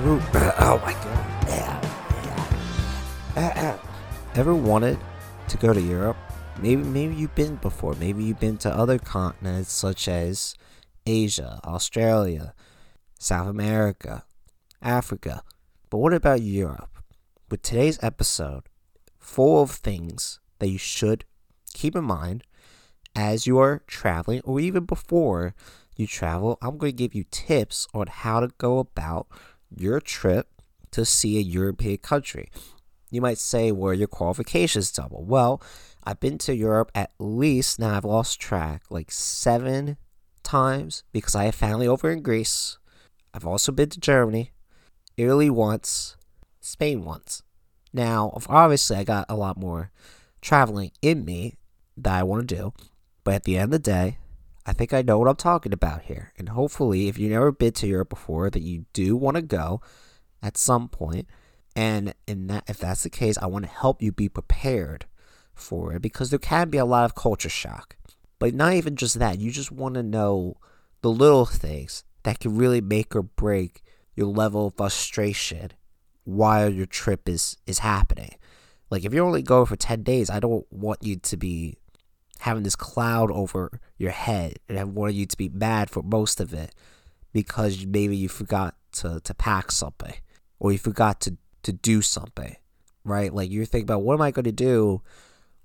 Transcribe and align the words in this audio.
Ever, 0.00 0.14
oh 0.60 0.80
my 0.82 0.94
god. 0.94 1.46
Yeah. 1.46 1.80
Uh, 3.36 3.60
uh. 3.60 3.78
Ever 4.34 4.54
wanted 4.54 4.98
to 5.48 5.58
go 5.58 5.74
to 5.74 5.80
Europe? 5.80 6.16
Maybe 6.58 6.82
maybe 6.82 7.14
you've 7.14 7.34
been 7.34 7.56
before. 7.56 7.94
Maybe 7.96 8.24
you've 8.24 8.40
been 8.40 8.56
to 8.58 8.74
other 8.74 8.98
continents 8.98 9.70
such 9.70 10.08
as 10.08 10.54
Asia, 11.04 11.60
Australia, 11.64 12.54
South 13.18 13.48
America, 13.48 14.24
Africa. 14.80 15.42
But 15.90 15.98
what 15.98 16.14
about 16.14 16.40
Europe? 16.40 17.02
With 17.50 17.60
today's 17.60 17.98
episode, 18.02 18.62
full 19.18 19.62
of 19.62 19.70
things 19.70 20.40
that 20.60 20.68
you 20.68 20.78
should 20.78 21.26
keep 21.74 21.94
in 21.94 22.04
mind 22.04 22.44
as 23.14 23.46
you 23.46 23.58
are 23.58 23.82
traveling 23.86 24.40
or 24.46 24.60
even 24.60 24.86
before 24.86 25.54
you 25.94 26.06
travel, 26.06 26.56
I'm 26.62 26.78
going 26.78 26.92
to 26.92 26.96
give 26.96 27.14
you 27.14 27.24
tips 27.30 27.86
on 27.92 28.06
how 28.06 28.40
to 28.40 28.48
go 28.56 28.78
about 28.78 29.26
your 29.76 30.00
trip 30.00 30.48
to 30.90 31.04
see 31.04 31.38
a 31.38 31.42
European 31.42 31.98
country. 31.98 32.50
You 33.10 33.20
might 33.20 33.38
say, 33.38 33.72
where 33.72 33.94
your 33.94 34.08
qualifications 34.08 34.92
double? 34.92 35.24
Well, 35.24 35.60
I've 36.04 36.20
been 36.20 36.38
to 36.38 36.54
Europe 36.54 36.90
at 36.94 37.12
least, 37.18 37.78
now 37.78 37.96
I've 37.96 38.04
lost 38.04 38.40
track, 38.40 38.82
like 38.88 39.10
seven 39.10 39.96
times 40.42 41.02
because 41.12 41.34
I 41.34 41.44
have 41.44 41.54
family 41.54 41.86
over 41.86 42.10
in 42.10 42.22
Greece. 42.22 42.78
I've 43.34 43.46
also 43.46 43.72
been 43.72 43.90
to 43.90 44.00
Germany, 44.00 44.52
Italy 45.16 45.50
once, 45.50 46.16
Spain 46.60 47.04
once. 47.04 47.42
Now, 47.92 48.32
obviously, 48.48 48.96
I 48.96 49.04
got 49.04 49.26
a 49.28 49.36
lot 49.36 49.56
more 49.56 49.90
traveling 50.40 50.92
in 51.02 51.24
me 51.24 51.56
that 51.96 52.14
I 52.14 52.22
want 52.22 52.48
to 52.48 52.54
do, 52.54 52.72
but 53.24 53.34
at 53.34 53.44
the 53.44 53.56
end 53.56 53.74
of 53.74 53.82
the 53.82 53.90
day, 53.90 54.18
I 54.66 54.72
think 54.72 54.92
I 54.92 55.02
know 55.02 55.18
what 55.18 55.28
I'm 55.28 55.36
talking 55.36 55.72
about 55.72 56.02
here. 56.02 56.32
And 56.36 56.50
hopefully, 56.50 57.08
if 57.08 57.18
you've 57.18 57.32
never 57.32 57.52
been 57.52 57.72
to 57.72 57.86
Europe 57.86 58.10
before, 58.10 58.50
that 58.50 58.62
you 58.62 58.84
do 58.92 59.16
want 59.16 59.36
to 59.36 59.42
go 59.42 59.80
at 60.42 60.56
some 60.56 60.88
point. 60.88 61.26
And 61.74 62.14
in 62.26 62.48
that, 62.48 62.64
if 62.68 62.78
that's 62.78 63.02
the 63.02 63.10
case, 63.10 63.38
I 63.38 63.46
want 63.46 63.64
to 63.64 63.70
help 63.70 64.02
you 64.02 64.12
be 64.12 64.28
prepared 64.28 65.06
for 65.54 65.94
it 65.94 66.02
because 66.02 66.30
there 66.30 66.38
can 66.38 66.68
be 66.68 66.78
a 66.78 66.84
lot 66.84 67.04
of 67.04 67.14
culture 67.14 67.48
shock. 67.48 67.96
But 68.38 68.54
not 68.54 68.74
even 68.74 68.96
just 68.96 69.18
that, 69.18 69.38
you 69.38 69.50
just 69.50 69.70
want 69.70 69.94
to 69.94 70.02
know 70.02 70.56
the 71.02 71.10
little 71.10 71.46
things 71.46 72.04
that 72.22 72.40
can 72.40 72.56
really 72.56 72.80
make 72.80 73.14
or 73.14 73.22
break 73.22 73.82
your 74.14 74.26
level 74.26 74.66
of 74.66 74.74
frustration 74.74 75.70
while 76.24 76.68
your 76.68 76.86
trip 76.86 77.28
is 77.28 77.56
is 77.66 77.80
happening. 77.80 78.34
Like 78.90 79.04
if 79.04 79.12
you're 79.12 79.26
only 79.26 79.42
going 79.42 79.66
for 79.66 79.76
10 79.76 80.02
days, 80.02 80.30
I 80.30 80.40
don't 80.40 80.66
want 80.70 81.02
you 81.02 81.16
to 81.16 81.36
be 81.36 81.78
having 82.40 82.62
this 82.62 82.76
cloud 82.76 83.30
over 83.30 83.80
your 83.98 84.10
head 84.10 84.58
and 84.68 84.78
I 84.78 84.84
wanted 84.84 85.14
you 85.14 85.26
to 85.26 85.36
be 85.36 85.48
mad 85.48 85.90
for 85.90 86.02
most 86.02 86.40
of 86.40 86.52
it 86.52 86.74
because 87.32 87.84
maybe 87.86 88.16
you 88.16 88.28
forgot 88.28 88.74
to, 88.92 89.20
to 89.20 89.34
pack 89.34 89.70
something 89.70 90.14
or 90.58 90.72
you 90.72 90.78
forgot 90.78 91.20
to, 91.22 91.36
to 91.62 91.72
do 91.72 92.02
something, 92.02 92.56
right? 93.04 93.32
Like 93.32 93.50
you're 93.50 93.66
thinking 93.66 93.86
about 93.86 94.02
what 94.02 94.14
am 94.14 94.22
I 94.22 94.30
going 94.30 94.44
to 94.44 94.52
do 94.52 95.02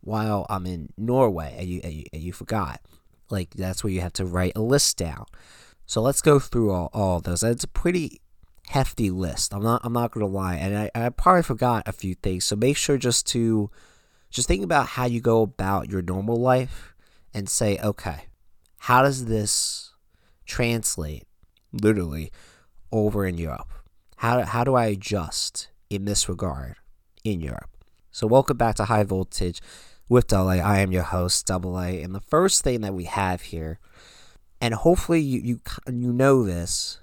while 0.01 0.45
I'm 0.49 0.65
in 0.65 0.89
Norway 0.97 1.55
and 1.57 1.67
you, 1.67 1.81
and 1.83 1.93
you, 1.93 2.03
and 2.13 2.21
you 2.21 2.33
forgot. 2.33 2.81
Like 3.29 3.51
that's 3.51 3.83
where 3.83 3.91
you 3.91 4.01
have 4.01 4.13
to 4.13 4.25
write 4.25 4.53
a 4.55 4.61
list 4.61 4.97
down. 4.97 5.25
So 5.85 6.01
let's 6.01 6.21
go 6.21 6.39
through 6.39 6.71
all, 6.71 6.89
all 6.93 7.19
those. 7.21 7.41
It's 7.43 7.63
a 7.63 7.67
pretty 7.69 8.21
hefty 8.69 9.09
list. 9.09 9.53
I'm 9.53 9.63
not 9.63 9.81
I'm 9.83 9.93
not 9.93 10.11
gonna 10.11 10.25
lie, 10.27 10.55
and 10.55 10.77
I, 10.77 10.91
I 10.95 11.09
probably 11.09 11.43
forgot 11.43 11.87
a 11.87 11.91
few 11.91 12.15
things. 12.15 12.45
So 12.45 12.55
make 12.55 12.77
sure 12.77 12.97
just 12.97 13.27
to 13.27 13.69
just 14.36 14.50
think 14.50 14.66
about 14.66 14.88
how 14.88 15.05
you 15.05 15.22
go 15.22 15.41
about 15.41 15.89
your 15.89 16.02
normal 16.02 16.36
life 16.36 16.94
and 17.33 17.47
say, 17.47 17.80
okay, 17.81 18.25
how 18.80 19.02
does 19.02 19.27
this 19.27 19.94
translate 20.45 21.23
literally 21.72 22.33
over 22.92 23.25
in 23.25 23.38
Europe? 23.38 23.72
How, 24.17 24.44
how 24.44 24.66
do 24.66 24.75
I 24.75 24.88
adjust 24.88 25.69
in 25.89 26.03
this 26.03 26.27
regard 26.27 26.76
in 27.23 27.39
Europe? 27.39 27.70
So, 28.11 28.27
welcome 28.27 28.58
back 28.58 28.76
to 28.76 28.86
High 28.86 29.04
Voltage 29.04 29.61
with 30.09 30.27
Double 30.27 30.52
A. 30.52 30.59
I 30.59 30.80
am 30.80 30.92
your 30.92 31.04
host, 31.04 31.48
Double 31.48 31.80
A. 31.80 32.02
And 32.02 32.14
the 32.14 32.20
first 32.20 32.61
thing 32.61 32.82
that 32.82 32.93
we 32.93 33.05
have 33.05 33.42
here, 33.42 33.80
and 34.59 34.73
hopefully 34.73 35.21
you, 35.21 35.39
you, 35.39 35.61
you 35.88 36.11
know 36.11 36.43
this, 36.43 36.99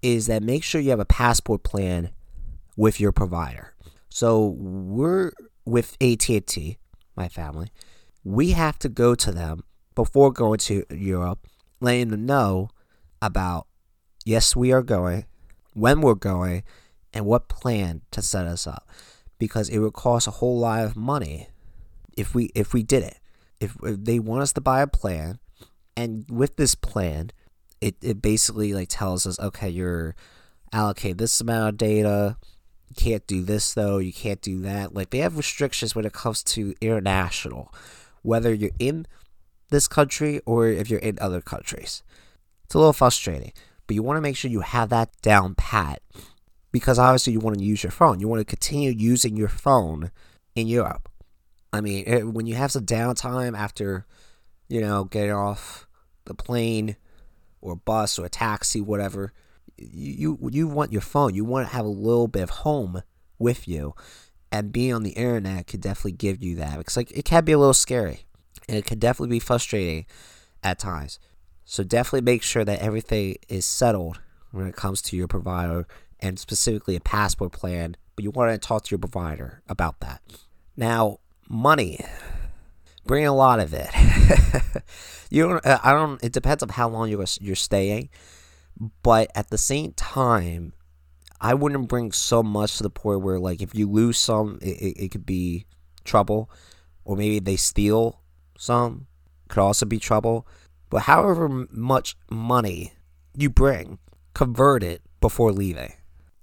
is 0.00 0.26
that 0.26 0.42
make 0.42 0.64
sure 0.64 0.80
you 0.80 0.90
have 0.90 1.00
a 1.00 1.04
passport 1.04 1.64
plan 1.64 2.12
with 2.78 2.98
your 2.98 3.12
provider. 3.12 3.74
So, 4.08 4.56
we're 4.56 5.32
with 5.64 5.96
AT&T, 6.00 6.78
my 7.16 7.28
family, 7.28 7.68
we 8.24 8.52
have 8.52 8.78
to 8.80 8.88
go 8.88 9.14
to 9.14 9.32
them 9.32 9.64
before 9.94 10.32
going 10.32 10.58
to 10.58 10.84
Europe, 10.90 11.46
letting 11.80 12.08
them 12.08 12.26
know 12.26 12.70
about 13.20 13.66
yes, 14.24 14.54
we 14.56 14.72
are 14.72 14.82
going, 14.82 15.26
when 15.74 16.00
we're 16.00 16.14
going, 16.14 16.62
and 17.12 17.26
what 17.26 17.48
plan 17.48 18.02
to 18.10 18.22
set 18.22 18.46
us 18.46 18.66
up. 18.66 18.88
Because 19.38 19.68
it 19.68 19.78
would 19.78 19.92
cost 19.92 20.26
a 20.26 20.32
whole 20.32 20.58
lot 20.58 20.84
of 20.84 20.96
money 20.96 21.48
if 22.16 22.34
we 22.34 22.50
if 22.54 22.72
we 22.72 22.82
did 22.82 23.02
it. 23.02 23.18
If, 23.60 23.76
if 23.82 24.04
they 24.04 24.18
want 24.18 24.42
us 24.42 24.52
to 24.54 24.60
buy 24.60 24.82
a 24.82 24.86
plan, 24.86 25.38
and 25.96 26.24
with 26.30 26.56
this 26.56 26.74
plan, 26.74 27.30
it, 27.80 27.96
it 28.02 28.22
basically 28.22 28.72
like 28.74 28.88
tells 28.88 29.26
us, 29.26 29.38
okay, 29.38 29.68
you're 29.68 30.14
allocate 30.72 31.18
this 31.18 31.40
amount 31.40 31.68
of 31.68 31.76
data 31.76 32.36
can't 32.92 33.26
do 33.26 33.42
this 33.42 33.74
though, 33.74 33.98
you 33.98 34.12
can't 34.12 34.40
do 34.40 34.60
that. 34.62 34.94
Like 34.94 35.10
they 35.10 35.18
have 35.18 35.36
restrictions 35.36 35.94
when 35.94 36.04
it 36.04 36.12
comes 36.12 36.42
to 36.44 36.74
international, 36.80 37.72
whether 38.22 38.52
you're 38.52 38.70
in 38.78 39.06
this 39.70 39.88
country 39.88 40.40
or 40.46 40.68
if 40.68 40.90
you're 40.90 41.00
in 41.00 41.18
other 41.20 41.40
countries. 41.40 42.02
It's 42.64 42.74
a 42.74 42.78
little 42.78 42.92
frustrating, 42.92 43.52
but 43.86 43.94
you 43.94 44.02
want 44.02 44.16
to 44.16 44.22
make 44.22 44.36
sure 44.36 44.50
you 44.50 44.60
have 44.60 44.90
that 44.90 45.10
down 45.22 45.54
pat 45.54 46.02
because 46.70 46.98
obviously 46.98 47.34
you 47.34 47.40
want 47.40 47.58
to 47.58 47.64
use 47.64 47.82
your 47.82 47.92
phone. 47.92 48.20
You 48.20 48.28
want 48.28 48.40
to 48.40 48.44
continue 48.44 48.90
using 48.90 49.36
your 49.36 49.48
phone 49.48 50.10
in 50.54 50.66
Europe. 50.66 51.08
I 51.72 51.80
mean, 51.80 52.04
eh, 52.06 52.22
when 52.22 52.46
you 52.46 52.54
have 52.54 52.72
some 52.72 52.86
downtime 52.86 53.56
after, 53.56 54.06
you 54.68 54.80
know, 54.80 55.04
getting 55.04 55.32
off 55.32 55.86
the 56.24 56.34
plane 56.34 56.96
or 57.60 57.76
bus 57.76 58.18
or 58.18 58.26
a 58.26 58.30
taxi, 58.30 58.80
whatever, 58.80 59.32
you 59.92 60.38
you 60.50 60.68
want 60.68 60.92
your 60.92 61.00
phone. 61.00 61.34
You 61.34 61.44
want 61.44 61.68
to 61.68 61.74
have 61.74 61.84
a 61.84 61.88
little 61.88 62.28
bit 62.28 62.42
of 62.42 62.50
home 62.50 63.02
with 63.38 63.66
you, 63.66 63.94
and 64.50 64.72
being 64.72 64.92
on 64.92 65.02
the 65.02 65.10
internet 65.10 65.66
could 65.66 65.80
definitely 65.80 66.12
give 66.12 66.42
you 66.42 66.56
that. 66.56 66.78
Because 66.78 66.96
like 66.96 67.10
it 67.12 67.24
can 67.24 67.44
be 67.44 67.52
a 67.52 67.58
little 67.58 67.74
scary, 67.74 68.24
and 68.68 68.76
it 68.76 68.84
can 68.84 68.98
definitely 68.98 69.36
be 69.36 69.40
frustrating 69.40 70.06
at 70.62 70.78
times. 70.78 71.18
So 71.64 71.84
definitely 71.84 72.22
make 72.22 72.42
sure 72.42 72.64
that 72.64 72.80
everything 72.80 73.36
is 73.48 73.64
settled 73.64 74.20
when 74.50 74.66
it 74.66 74.76
comes 74.76 75.00
to 75.02 75.16
your 75.16 75.28
provider, 75.28 75.86
and 76.20 76.38
specifically 76.38 76.96
a 76.96 77.00
passport 77.00 77.52
plan. 77.52 77.96
But 78.14 78.24
you 78.24 78.30
want 78.30 78.52
to 78.52 78.58
talk 78.58 78.84
to 78.84 78.90
your 78.90 78.98
provider 78.98 79.62
about 79.68 80.00
that. 80.00 80.20
Now, 80.76 81.18
money. 81.48 82.04
Bring 83.04 83.26
a 83.26 83.34
lot 83.34 83.58
of 83.58 83.74
it. 83.74 83.88
you 85.30 85.48
don't. 85.48 85.66
Uh, 85.66 85.78
I 85.82 85.92
don't. 85.92 86.22
It 86.22 86.32
depends 86.32 86.62
on 86.62 86.68
how 86.68 86.88
long 86.88 87.08
you're 87.08 87.24
you're 87.40 87.56
staying 87.56 88.10
but 89.02 89.30
at 89.34 89.50
the 89.50 89.58
same 89.58 89.92
time, 89.92 90.72
I 91.40 91.54
wouldn't 91.54 91.88
bring 91.88 92.12
so 92.12 92.42
much 92.42 92.76
to 92.76 92.82
the 92.82 92.90
point 92.90 93.22
where, 93.22 93.38
like, 93.38 93.62
if 93.62 93.74
you 93.74 93.88
lose 93.88 94.18
some, 94.18 94.58
it, 94.62 94.76
it, 94.80 95.04
it 95.04 95.08
could 95.10 95.26
be 95.26 95.66
trouble. 96.04 96.50
Or 97.04 97.16
maybe 97.16 97.38
they 97.40 97.56
steal 97.56 98.20
some, 98.56 99.06
could 99.48 99.60
also 99.60 99.86
be 99.86 99.98
trouble. 99.98 100.46
But 100.88 101.02
however 101.02 101.48
much 101.70 102.16
money 102.30 102.92
you 103.36 103.50
bring, 103.50 103.98
convert 104.34 104.82
it 104.82 105.02
before 105.20 105.52
leaving. 105.52 105.92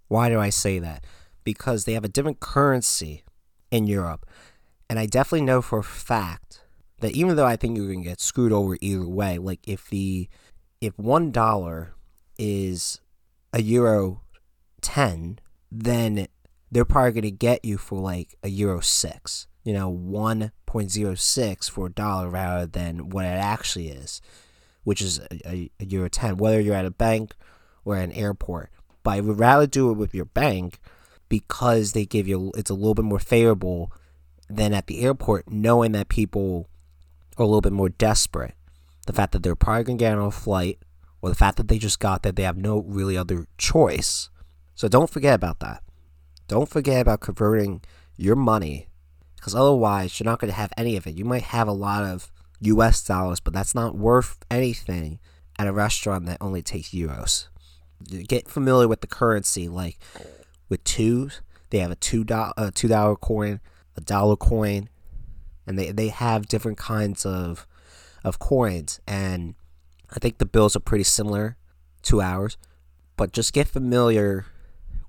Why 0.07 0.29
do 0.29 0.39
I 0.39 0.49
say 0.49 0.79
that? 0.79 1.05
Because 1.43 1.85
they 1.85 1.93
have 1.93 2.03
a 2.03 2.09
different 2.09 2.39
currency 2.39 3.23
in 3.71 3.87
Europe. 3.87 4.25
And 4.89 4.97
I 4.97 5.05
definitely 5.05 5.45
know 5.45 5.61
for 5.61 5.79
a 5.79 5.83
fact 5.83 6.63
that 6.99 7.11
even 7.11 7.35
though 7.35 7.45
I 7.45 7.55
think 7.55 7.77
you're 7.77 7.87
going 7.87 8.03
to 8.03 8.09
get 8.09 8.19
screwed 8.19 8.51
over 8.51 8.77
either 8.81 9.07
way, 9.07 9.37
like 9.37 9.59
if 9.67 9.89
the 9.89 10.27
if 10.81 10.97
one 10.97 11.31
dollar 11.31 11.93
is 12.39 13.01
a 13.53 13.61
euro 13.61 14.21
10, 14.81 15.39
then 15.71 16.27
they're 16.71 16.85
probably 16.85 17.11
going 17.11 17.21
to 17.23 17.31
get 17.31 17.63
you 17.65 17.77
for 17.77 17.99
like 17.99 18.35
a 18.41 18.49
euro 18.49 18.79
6, 18.79 19.47
you 19.63 19.73
know, 19.73 19.91
1.06 19.91 21.69
for 21.69 21.87
a 21.87 21.91
dollar 21.91 22.29
rather 22.29 22.65
than 22.65 23.09
what 23.09 23.25
it 23.25 23.29
actually 23.29 23.89
is, 23.89 24.21
which 24.83 25.01
is 25.01 25.19
a, 25.45 25.69
a, 25.79 25.85
euro 25.85 26.09
10, 26.09 26.37
whether 26.37 26.59
you're 26.59 26.75
at 26.75 26.85
a 26.85 26.91
bank 26.91 27.33
or 27.85 27.97
an 27.97 28.11
airport. 28.13 28.71
But 29.03 29.11
I 29.11 29.21
would 29.21 29.39
rather 29.39 29.67
do 29.67 29.89
it 29.91 29.97
with 29.97 30.13
your 30.13 30.25
bank 30.25 30.79
because 31.27 31.93
they 31.93 32.05
give 32.05 32.27
you, 32.27 32.51
it's 32.55 32.69
a 32.69 32.75
little 32.75 32.95
bit 32.95 33.05
more 33.05 33.19
favorable 33.19 33.91
than 34.49 34.73
at 34.73 34.87
the 34.87 35.01
airport, 35.01 35.49
knowing 35.51 35.91
that 35.91 36.09
people 36.09 36.69
are 37.37 37.43
a 37.43 37.45
little 37.45 37.61
bit 37.61 37.73
more 37.73 37.89
desperate. 37.89 38.55
The 39.05 39.13
fact 39.13 39.31
that 39.31 39.43
they're 39.43 39.55
probably 39.55 39.83
going 39.83 39.97
to 39.97 40.03
get 40.03 40.17
on 40.17 40.27
a 40.27 40.31
flight 40.31 40.79
or 41.21 41.29
the 41.29 41.35
fact 41.35 41.57
that 41.57 41.67
they 41.67 41.77
just 41.77 41.99
got 41.99 42.23
that 42.23 42.35
they 42.35 42.43
have 42.43 42.57
no 42.57 42.79
really 42.79 43.17
other 43.17 43.47
choice. 43.57 44.29
So 44.75 44.87
don't 44.87 45.09
forget 45.09 45.35
about 45.35 45.59
that. 45.59 45.83
Don't 46.47 46.69
forget 46.69 47.01
about 47.01 47.19
converting 47.19 47.81
your 48.15 48.35
money 48.35 48.87
because 49.35 49.55
otherwise 49.55 50.19
you're 50.19 50.25
not 50.25 50.39
going 50.39 50.51
to 50.51 50.57
have 50.57 50.73
any 50.77 50.95
of 50.95 51.07
it. 51.07 51.15
You 51.15 51.25
might 51.25 51.43
have 51.43 51.67
a 51.67 51.73
lot 51.73 52.03
of 52.03 52.31
US 52.61 53.03
dollars, 53.03 53.39
but 53.39 53.53
that's 53.53 53.75
not 53.75 53.95
worth 53.95 54.37
anything 54.51 55.19
at 55.57 55.67
a 55.67 55.73
restaurant 55.73 56.25
that 56.25 56.37
only 56.41 56.61
takes 56.61 56.89
euros. 56.89 57.47
Get 58.27 58.47
familiar 58.47 58.87
with 58.87 59.01
the 59.01 59.07
currency. 59.07 59.67
Like 59.67 59.99
with 60.69 60.83
twos, 60.83 61.41
they 61.69 61.79
have 61.79 61.91
a 61.91 61.95
two 61.95 62.23
dollar 62.23 62.53
a 62.57 62.71
two 62.71 62.87
dollar 62.87 63.15
coin, 63.15 63.59
a 63.95 64.01
dollar 64.01 64.35
coin, 64.35 64.89
and 65.67 65.77
they 65.77 65.91
they 65.91 66.07
have 66.07 66.47
different 66.47 66.77
kinds 66.77 67.25
of 67.25 67.67
of 68.23 68.39
coins. 68.39 68.99
And 69.05 69.55
I 70.11 70.19
think 70.19 70.37
the 70.37 70.45
bills 70.45 70.75
are 70.75 70.81
pretty 70.81 71.03
similar 71.03 71.57
to 72.03 72.21
ours, 72.21 72.57
but 73.15 73.31
just 73.31 73.53
get 73.53 73.67
familiar 73.67 74.45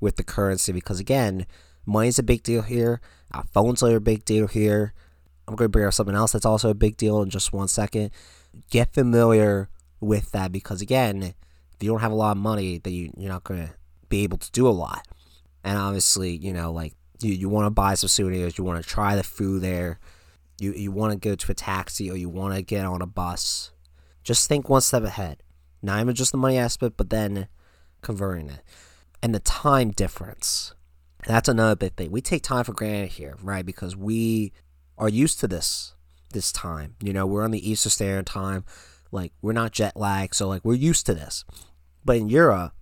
with 0.01 0.17
the 0.17 0.25
currency 0.25 0.73
because 0.73 1.01
again, 1.01 1.47
money's 1.87 2.19
a 2.19 2.23
big 2.23 2.43
deal 2.43 2.63
here. 2.63 3.01
Our 3.33 3.45
phones 3.45 3.83
are 3.83 3.97
a 3.97 4.01
big 4.01 4.25
deal 4.25 4.47
here. 4.47 4.93
I'm 5.47 5.57
going 5.57 5.67
to 5.67 5.71
bring 5.71 5.87
up 5.87 5.95
something 5.95 6.15
else 6.15 6.33
that's 6.33 6.47
also 6.47 6.71
a 6.71 6.75
big 6.75 6.97
deal 6.97 7.23
in 7.23 7.31
just 7.31 7.53
one 7.53 7.69
second. 7.69 8.11
Get 8.71 8.93
familiar 8.93 9.69
with 10.01 10.33
that 10.33 10.53
because 10.53 10.81
again, 10.81 11.23
if 11.23 11.35
you 11.81 11.89
don't 11.89 12.01
have 12.01 12.13
a 12.13 12.17
lot 12.17 12.33
of 12.33 12.39
money, 12.39 12.79
then 12.79 12.93
you, 12.93 13.13
you're 13.17 13.33
not 13.33 13.45
going 13.45 13.67
to 13.67 13.75
be 14.09 14.23
able 14.23 14.39
to 14.39 14.51
do 14.53 14.67
a 14.67 14.71
lot. 14.71 15.07
And 15.65 15.79
obviously, 15.79 16.37
you 16.37 16.53
know, 16.53 16.73
like 16.73 16.95
you, 17.21 17.33
you 17.33 17.49
want 17.49 17.67
to 17.67 17.71
buy 17.71 17.95
some 17.95 18.09
souvenirs, 18.09 18.59
you 18.59 18.65
want 18.65 18.83
to 18.83 18.89
try 18.89 19.17
the 19.17 19.23
food 19.23 19.63
there, 19.63 19.99
you 20.59 20.73
you 20.73 20.91
want 20.93 21.13
to 21.13 21.19
go 21.19 21.35
to 21.35 21.53
a 21.53 21.55
taxi 21.55 22.11
or 22.11 22.17
you 22.17 22.29
want 22.29 22.55
to 22.55 22.63
get 22.63 22.85
on 22.85 23.03
a 23.03 23.07
bus. 23.07 23.73
Just 24.23 24.49
think 24.49 24.69
one 24.69 24.81
step 24.81 25.05
ahead. 25.05 25.43
Not 25.83 26.01
even 26.01 26.15
just 26.15 26.33
the 26.33 26.39
money 26.39 26.59
aspect, 26.59 26.97
but 26.97 27.11
then 27.11 27.49
converting 28.03 28.51
it. 28.51 28.63
And 29.23 29.35
the 29.35 29.41
time 29.41 29.91
difference. 29.91 30.75
That's 31.27 31.49
another 31.49 31.77
big 31.77 31.97
thing. 31.97 32.11
We 32.11 32.21
take 32.23 32.43
time 32.43 32.65
for 32.65 32.73
granted 32.73 33.13
here, 33.13 33.37
right? 33.43 33.65
Because 33.65 33.95
we 33.97 34.53
are 34.97 35.09
used 35.09 35.41
to 35.41 35.49
this 35.49 35.95
this 36.33 36.53
time. 36.53 36.95
You 37.03 37.13
know, 37.13 37.27
we're 37.27 37.45
on 37.45 37.51
the 37.51 37.71
Eastern 37.71 37.91
Standard 37.91 38.27
Time. 38.27 38.65
Like 39.13 39.33
we're 39.43 39.53
not 39.53 39.73
jet 39.73 39.97
lagged, 39.97 40.35
so 40.35 40.49
like 40.49 40.65
we're 40.65 40.75
used 40.75 41.07
to 41.07 41.15
this. 41.15 41.45
But 42.05 42.17
in 42.17 42.29
Europe, 42.29 42.73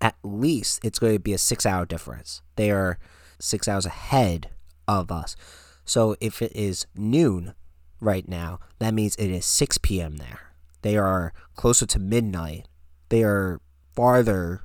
at 0.00 0.16
least 0.22 0.84
it's 0.84 0.98
going 0.98 1.14
to 1.14 1.18
be 1.18 1.32
a 1.32 1.38
six 1.38 1.66
hour 1.66 1.86
difference. 1.86 2.42
They 2.56 2.70
are 2.70 2.98
six 3.38 3.66
hours 3.66 3.86
ahead 3.86 4.50
of 4.86 5.10
us. 5.10 5.36
So 5.84 6.16
if 6.20 6.42
it 6.42 6.54
is 6.54 6.86
noon 6.94 7.54
right 8.00 8.28
now, 8.28 8.60
that 8.78 8.94
means 8.94 9.16
it 9.16 9.30
is 9.30 9.44
6 9.44 9.78
p.m. 9.78 10.18
there. 10.18 10.49
They 10.82 10.96
are 10.96 11.32
closer 11.56 11.86
to 11.86 11.98
midnight. 11.98 12.68
They 13.08 13.22
are 13.22 13.60
farther 13.94 14.62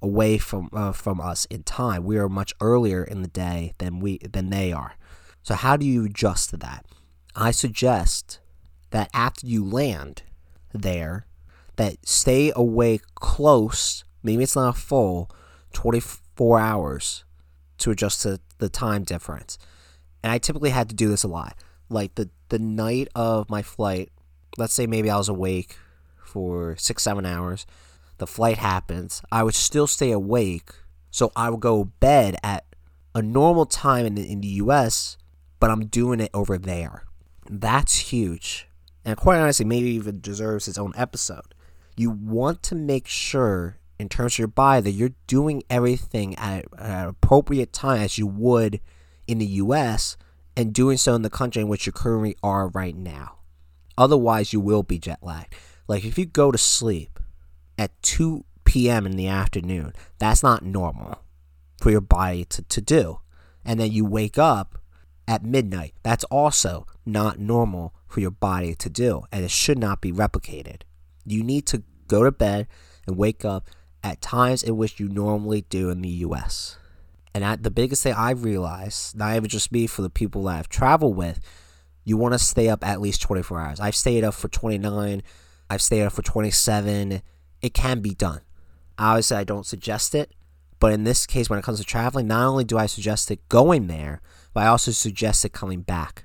away 0.00 0.38
from 0.38 0.68
uh, 0.72 0.92
from 0.92 1.20
us 1.20 1.46
in 1.46 1.62
time. 1.62 2.04
We 2.04 2.18
are 2.18 2.28
much 2.28 2.52
earlier 2.60 3.04
in 3.04 3.22
the 3.22 3.28
day 3.28 3.74
than 3.78 4.00
we 4.00 4.18
than 4.18 4.50
they 4.50 4.72
are. 4.72 4.96
So 5.42 5.54
how 5.54 5.76
do 5.76 5.86
you 5.86 6.04
adjust 6.04 6.50
to 6.50 6.56
that? 6.58 6.86
I 7.34 7.50
suggest 7.50 8.40
that 8.90 9.10
after 9.14 9.46
you 9.46 9.64
land 9.64 10.22
there, 10.72 11.26
that 11.76 11.96
stay 12.06 12.52
awake 12.54 13.02
close. 13.14 14.04
Maybe 14.22 14.42
it's 14.42 14.56
not 14.56 14.76
full, 14.76 15.30
24 15.72 16.60
hours 16.60 17.24
to 17.78 17.90
adjust 17.90 18.22
to 18.22 18.40
the 18.58 18.68
time 18.68 19.02
difference. 19.02 19.58
And 20.22 20.30
I 20.30 20.38
typically 20.38 20.70
had 20.70 20.88
to 20.90 20.94
do 20.94 21.08
this 21.08 21.24
a 21.24 21.28
lot. 21.28 21.56
Like 21.88 22.14
the 22.14 22.30
the 22.48 22.58
night 22.58 23.08
of 23.14 23.50
my 23.50 23.62
flight, 23.62 24.10
let's 24.56 24.74
say 24.74 24.86
maybe 24.86 25.10
I 25.10 25.16
was 25.16 25.28
awake 25.28 25.76
for 26.24 26.76
six, 26.76 27.02
seven 27.02 27.26
hours. 27.26 27.66
The 28.18 28.26
flight 28.26 28.58
happens. 28.58 29.22
I 29.30 29.42
would 29.42 29.54
still 29.54 29.86
stay 29.86 30.10
awake. 30.10 30.70
So 31.10 31.32
I 31.36 31.50
would 31.50 31.60
go 31.60 31.84
bed 31.84 32.36
at 32.42 32.64
a 33.14 33.22
normal 33.22 33.66
time 33.66 34.06
in 34.06 34.14
the, 34.14 34.30
in 34.30 34.40
the 34.40 34.48
US, 34.48 35.18
but 35.60 35.70
I'm 35.70 35.86
doing 35.86 36.20
it 36.20 36.30
over 36.32 36.56
there. 36.56 37.04
That's 37.48 38.12
huge. 38.12 38.68
And 39.04 39.16
quite 39.16 39.38
honestly, 39.38 39.64
maybe 39.64 39.90
even 39.90 40.20
deserves 40.20 40.68
its 40.68 40.78
own 40.78 40.92
episode. 40.96 41.54
You 41.96 42.10
want 42.10 42.62
to 42.64 42.74
make 42.74 43.06
sure, 43.06 43.78
in 43.98 44.08
terms 44.08 44.34
of 44.34 44.38
your 44.38 44.48
body, 44.48 44.82
that 44.82 44.92
you're 44.92 45.12
doing 45.26 45.62
everything 45.68 46.34
at, 46.36 46.64
at 46.78 47.02
an 47.02 47.08
appropriate 47.08 47.72
time 47.72 48.00
as 48.00 48.16
you 48.16 48.26
would 48.26 48.80
in 49.26 49.38
the 49.38 49.46
US 49.46 50.16
and 50.56 50.72
doing 50.72 50.96
so 50.96 51.14
in 51.14 51.22
the 51.22 51.30
country 51.30 51.62
in 51.62 51.68
which 51.68 51.86
you 51.86 51.92
currently 51.92 52.36
are 52.42 52.68
right 52.68 52.96
now. 52.96 53.36
Otherwise, 53.96 54.52
you 54.52 54.60
will 54.60 54.82
be 54.82 54.98
jet 54.98 55.18
lagged. 55.22 55.54
Like 55.88 56.04
if 56.04 56.18
you 56.18 56.26
go 56.26 56.50
to 56.50 56.58
sleep 56.58 57.18
at 57.78 58.00
2 58.02 58.44
p.m. 58.64 59.06
in 59.06 59.16
the 59.16 59.28
afternoon, 59.28 59.92
that's 60.18 60.42
not 60.42 60.64
normal 60.64 61.22
for 61.80 61.90
your 61.90 62.00
body 62.00 62.44
to, 62.46 62.62
to 62.62 62.80
do. 62.80 63.20
And 63.64 63.78
then 63.78 63.92
you 63.92 64.04
wake 64.04 64.38
up 64.38 64.78
at 65.28 65.44
midnight. 65.44 65.94
That's 66.02 66.24
also 66.24 66.86
not 67.04 67.38
normal 67.38 67.94
for 68.06 68.20
your 68.20 68.30
body 68.30 68.74
to 68.74 68.90
do, 68.90 69.22
and 69.32 69.44
it 69.44 69.50
should 69.50 69.78
not 69.78 70.00
be 70.00 70.12
replicated. 70.12 70.82
You 71.24 71.42
need 71.42 71.66
to 71.66 71.82
go 72.08 72.24
to 72.24 72.32
bed 72.32 72.66
and 73.06 73.16
wake 73.16 73.44
up 73.44 73.70
at 74.02 74.20
times 74.20 74.62
in 74.62 74.76
which 74.76 74.98
you 75.00 75.08
normally 75.08 75.62
do 75.62 75.90
in 75.90 76.02
the 76.02 76.08
US. 76.08 76.76
And 77.34 77.44
I, 77.44 77.56
the 77.56 77.70
biggest 77.70 78.02
thing 78.02 78.14
I've 78.14 78.44
realized, 78.44 79.16
not 79.16 79.36
even 79.36 79.48
just 79.48 79.72
me, 79.72 79.86
for 79.86 80.02
the 80.02 80.10
people 80.10 80.44
that 80.44 80.58
I've 80.58 80.68
traveled 80.68 81.16
with, 81.16 81.40
you 82.04 82.16
want 82.16 82.34
to 82.34 82.38
stay 82.38 82.68
up 82.68 82.86
at 82.86 83.00
least 83.00 83.22
24 83.22 83.60
hours. 83.60 83.80
I've 83.80 83.96
stayed 83.96 84.24
up 84.24 84.34
for 84.34 84.48
29, 84.48 85.22
I've 85.70 85.82
stayed 85.82 86.02
up 86.02 86.12
for 86.12 86.22
27. 86.22 87.22
It 87.62 87.74
can 87.74 88.00
be 88.00 88.14
done. 88.14 88.40
Obviously, 88.98 89.38
I 89.38 89.44
don't 89.44 89.64
suggest 89.64 90.14
it, 90.14 90.32
but 90.80 90.92
in 90.92 91.04
this 91.04 91.26
case, 91.26 91.48
when 91.48 91.58
it 91.58 91.64
comes 91.64 91.78
to 91.78 91.84
traveling, 91.84 92.26
not 92.26 92.46
only 92.46 92.64
do 92.64 92.76
I 92.76 92.86
suggest 92.86 93.30
it 93.30 93.48
going 93.48 93.86
there, 93.86 94.20
but 94.52 94.64
I 94.64 94.66
also 94.66 94.90
suggest 94.90 95.44
it 95.44 95.52
coming 95.52 95.82
back. 95.82 96.24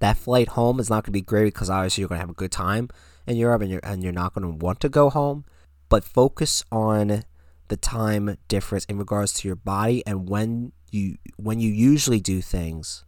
That 0.00 0.16
flight 0.16 0.48
home 0.48 0.80
is 0.80 0.90
not 0.90 1.04
going 1.04 1.12
to 1.12 1.18
be 1.18 1.22
great 1.22 1.54
because 1.54 1.70
obviously 1.70 2.02
you're 2.02 2.08
going 2.08 2.18
to 2.18 2.22
have 2.22 2.30
a 2.30 2.34
good 2.34 2.52
time 2.52 2.88
in 3.26 3.36
Europe 3.36 3.62
and 3.62 3.70
you're, 3.70 3.80
and 3.82 4.02
you're 4.02 4.12
not 4.12 4.34
going 4.34 4.42
to 4.42 4.64
want 4.64 4.80
to 4.80 4.88
go 4.88 5.10
home. 5.10 5.44
But 5.88 6.04
focus 6.04 6.64
on 6.72 7.22
the 7.68 7.76
time 7.76 8.36
difference 8.48 8.84
in 8.86 8.98
regards 8.98 9.32
to 9.34 9.48
your 9.48 9.56
body 9.56 10.02
and 10.06 10.28
when 10.28 10.72
you 10.90 11.18
when 11.36 11.60
you 11.60 11.70
usually 11.70 12.20
do 12.20 12.40
things, 12.40 13.04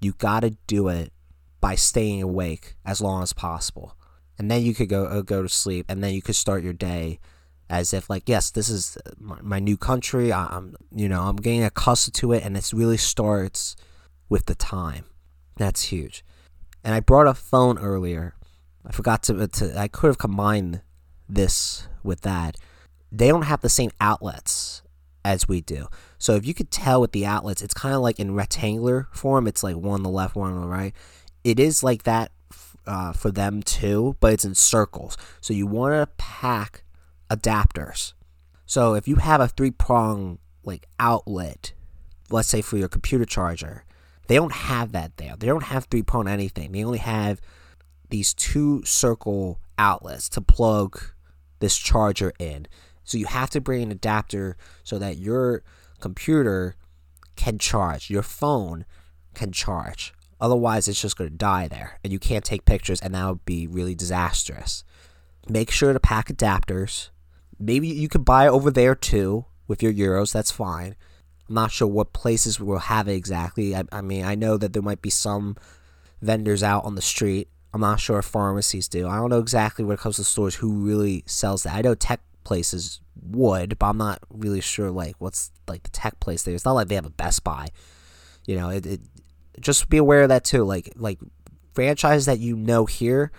you 0.00 0.12
got 0.12 0.40
to 0.40 0.50
do 0.66 0.88
it 0.88 1.12
by 1.60 1.74
staying 1.74 2.22
awake 2.22 2.74
as 2.84 3.00
long 3.00 3.22
as 3.22 3.32
possible. 3.32 3.96
And 4.38 4.50
then 4.50 4.62
you 4.62 4.74
could 4.74 4.88
go 4.88 5.04
uh, 5.04 5.20
go 5.22 5.42
to 5.42 5.48
sleep 5.48 5.86
and 5.88 6.02
then 6.02 6.14
you 6.14 6.22
could 6.22 6.36
start 6.36 6.62
your 6.62 6.72
day 6.72 7.20
as 7.68 7.94
if 7.94 8.10
like 8.10 8.28
yes 8.28 8.50
this 8.50 8.68
is 8.68 8.98
my, 9.18 9.38
my 9.42 9.58
new 9.60 9.76
country 9.76 10.32
I, 10.32 10.46
i'm 10.46 10.74
you 10.92 11.08
know 11.08 11.22
i'm 11.22 11.36
getting 11.36 11.62
accustomed 11.62 12.14
to 12.14 12.32
it 12.32 12.42
and 12.44 12.56
it 12.56 12.72
really 12.72 12.96
starts 12.96 13.76
with 14.28 14.46
the 14.46 14.56
time 14.56 15.04
that's 15.56 15.84
huge 15.84 16.24
and 16.82 16.94
i 16.94 17.00
brought 17.00 17.28
a 17.28 17.34
phone 17.34 17.78
earlier 17.78 18.34
i 18.84 18.90
forgot 18.90 19.22
to, 19.24 19.46
to 19.46 19.78
i 19.78 19.86
could 19.86 20.08
have 20.08 20.18
combined 20.18 20.82
this 21.28 21.86
with 22.02 22.22
that 22.22 22.56
they 23.12 23.28
don't 23.28 23.42
have 23.42 23.60
the 23.60 23.68
same 23.68 23.90
outlets 24.00 24.82
as 25.24 25.48
we 25.48 25.60
do. 25.60 25.88
So 26.18 26.34
if 26.34 26.46
you 26.46 26.54
could 26.54 26.70
tell 26.70 27.00
with 27.00 27.12
the 27.12 27.26
outlets, 27.26 27.62
it's 27.62 27.74
kind 27.74 27.94
of 27.94 28.00
like 28.00 28.18
in 28.18 28.34
rectangular 28.34 29.08
form. 29.12 29.46
It's 29.46 29.62
like 29.62 29.76
one 29.76 30.00
on 30.00 30.02
the 30.02 30.10
left, 30.10 30.36
one 30.36 30.52
on 30.52 30.60
the 30.60 30.66
right. 30.66 30.94
It 31.44 31.58
is 31.58 31.82
like 31.82 32.02
that 32.04 32.32
uh, 32.86 33.12
for 33.12 33.30
them 33.30 33.62
too, 33.62 34.16
but 34.20 34.32
it's 34.32 34.44
in 34.44 34.54
circles. 34.54 35.16
So 35.40 35.54
you 35.54 35.66
want 35.66 35.94
to 35.94 36.12
pack 36.16 36.84
adapters. 37.30 38.14
So 38.66 38.94
if 38.94 39.08
you 39.08 39.16
have 39.16 39.40
a 39.40 39.48
three 39.48 39.70
prong 39.70 40.38
like 40.64 40.86
outlet, 40.98 41.72
let's 42.30 42.48
say 42.48 42.62
for 42.62 42.76
your 42.76 42.88
computer 42.88 43.24
charger, 43.24 43.84
they 44.26 44.36
don't 44.36 44.52
have 44.52 44.92
that 44.92 45.16
there. 45.16 45.34
They 45.38 45.46
don't 45.46 45.64
have 45.64 45.84
three 45.84 46.02
prong 46.02 46.28
anything. 46.28 46.72
They 46.72 46.84
only 46.84 46.98
have 46.98 47.40
these 48.10 48.34
two 48.34 48.84
circle 48.84 49.60
outlets 49.78 50.28
to 50.30 50.40
plug 50.40 51.00
this 51.60 51.76
charger 51.76 52.32
in. 52.38 52.66
So 53.04 53.18
you 53.18 53.26
have 53.26 53.50
to 53.50 53.60
bring 53.60 53.82
an 53.82 53.90
adapter 53.90 54.56
so 54.84 54.98
that 54.98 55.16
your 55.16 55.62
computer 56.00 56.76
can 57.36 57.58
charge, 57.58 58.10
your 58.10 58.22
phone 58.22 58.84
can 59.34 59.52
charge. 59.52 60.12
Otherwise, 60.40 60.88
it's 60.88 61.00
just 61.00 61.16
going 61.16 61.30
to 61.30 61.36
die 61.36 61.68
there 61.68 61.98
and 62.02 62.12
you 62.12 62.18
can't 62.18 62.44
take 62.44 62.64
pictures, 62.64 63.00
and 63.00 63.14
that 63.14 63.28
would 63.28 63.44
be 63.44 63.66
really 63.66 63.94
disastrous. 63.94 64.84
Make 65.48 65.70
sure 65.70 65.92
to 65.92 66.00
pack 66.00 66.28
adapters. 66.28 67.10
Maybe 67.58 67.88
you 67.88 68.08
could 68.08 68.24
buy 68.24 68.48
over 68.48 68.70
there 68.70 68.94
too 68.94 69.46
with 69.68 69.82
your 69.82 69.92
euros, 69.92 70.32
that's 70.32 70.50
fine. 70.50 70.96
I'm 71.48 71.54
not 71.54 71.72
sure 71.72 71.88
what 71.88 72.12
places 72.12 72.60
will 72.60 72.78
have 72.78 73.08
it 73.08 73.14
exactly. 73.14 73.74
I, 73.74 73.84
I 73.92 74.00
mean, 74.00 74.24
I 74.24 74.34
know 74.34 74.56
that 74.56 74.72
there 74.72 74.82
might 74.82 75.02
be 75.02 75.10
some 75.10 75.56
vendors 76.22 76.62
out 76.62 76.84
on 76.84 76.94
the 76.94 77.02
street. 77.02 77.48
I'm 77.72 77.80
not 77.80 78.00
sure 78.00 78.18
if 78.18 78.24
pharmacies 78.24 78.88
do. 78.88 79.08
I 79.08 79.16
don't 79.16 79.30
know 79.30 79.38
exactly 79.38 79.84
when 79.84 79.94
it 79.94 80.00
comes 80.00 80.16
to 80.16 80.24
stores 80.24 80.56
who 80.56 80.72
really 80.72 81.22
sells 81.26 81.62
that. 81.62 81.74
I 81.74 81.82
know 81.82 81.94
tech 81.94 82.20
places 82.44 83.00
would, 83.22 83.78
but 83.78 83.86
I'm 83.86 83.98
not 83.98 84.20
really 84.28 84.60
sure 84.60 84.90
like 84.90 85.14
what's 85.18 85.52
like 85.68 85.82
the 85.82 85.90
tech 85.90 86.18
place 86.20 86.42
there. 86.42 86.54
It's 86.54 86.64
not 86.64 86.72
like 86.72 86.88
they 86.88 86.94
have 86.96 87.06
a 87.06 87.10
Best 87.10 87.44
Buy. 87.44 87.68
You 88.46 88.56
know, 88.56 88.70
it, 88.70 88.86
it 88.86 89.00
just 89.60 89.88
be 89.88 89.98
aware 89.98 90.22
of 90.22 90.28
that 90.28 90.44
too. 90.44 90.64
Like 90.64 90.92
like 90.96 91.18
franchises 91.74 92.26
that 92.26 92.40
you 92.40 92.56
know 92.56 92.86
here, 92.86 93.30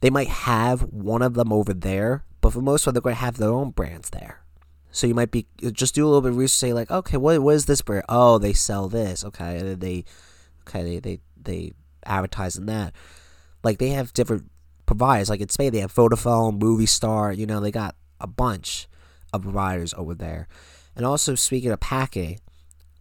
they 0.00 0.10
might 0.10 0.28
have 0.28 0.82
one 0.82 1.22
of 1.22 1.34
them 1.34 1.52
over 1.52 1.72
there, 1.72 2.24
but 2.40 2.52
for 2.52 2.60
most 2.60 2.84
part 2.84 2.94
they're 2.94 3.02
going 3.02 3.16
to 3.16 3.20
have 3.20 3.36
their 3.36 3.50
own 3.50 3.70
brands 3.70 4.10
there. 4.10 4.42
So 4.90 5.06
you 5.06 5.14
might 5.14 5.30
be 5.30 5.46
uh, 5.64 5.70
just 5.70 5.94
do 5.94 6.04
a 6.04 6.08
little 6.08 6.22
bit 6.22 6.32
of 6.32 6.36
research, 6.36 6.58
say 6.58 6.72
like, 6.72 6.90
okay, 6.90 7.16
what 7.16 7.40
what 7.40 7.54
is 7.54 7.66
this 7.66 7.82
brand? 7.82 8.04
Oh, 8.08 8.38
they 8.38 8.52
sell 8.52 8.88
this. 8.88 9.24
Okay, 9.24 9.74
they 9.74 10.04
okay 10.66 10.82
they 10.82 10.98
they 10.98 11.20
they 11.40 11.72
advertise 12.04 12.56
in 12.56 12.66
that. 12.66 12.94
Like 13.62 13.78
they 13.78 13.90
have 13.90 14.12
different 14.12 14.50
providers. 14.86 15.30
Like 15.30 15.40
in 15.40 15.48
Spain, 15.48 15.72
they 15.72 15.80
have 15.80 15.94
Vodafone, 15.94 16.58
Movistar. 16.58 17.36
You 17.36 17.46
know, 17.46 17.60
they 17.60 17.70
got 17.70 17.94
a 18.20 18.26
bunch 18.26 18.88
of 19.32 19.42
providers 19.42 19.94
over 19.94 20.14
there. 20.14 20.48
And 20.96 21.06
also, 21.06 21.34
speaking 21.34 21.70
of 21.70 21.80
packing, 21.80 22.40